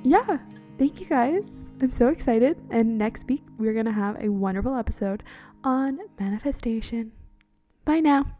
yeah, 0.02 0.38
thank 0.78 1.00
you 1.00 1.06
guys. 1.06 1.42
I'm 1.80 1.90
so 1.90 2.08
excited. 2.08 2.58
And 2.70 2.98
next 2.98 3.26
week, 3.28 3.44
we're 3.58 3.74
going 3.74 3.86
to 3.86 3.92
have 3.92 4.22
a 4.22 4.28
wonderful 4.28 4.74
episode 4.74 5.22
on 5.62 5.98
manifestation. 6.18 7.12
Bye 7.84 8.00
now. 8.00 8.39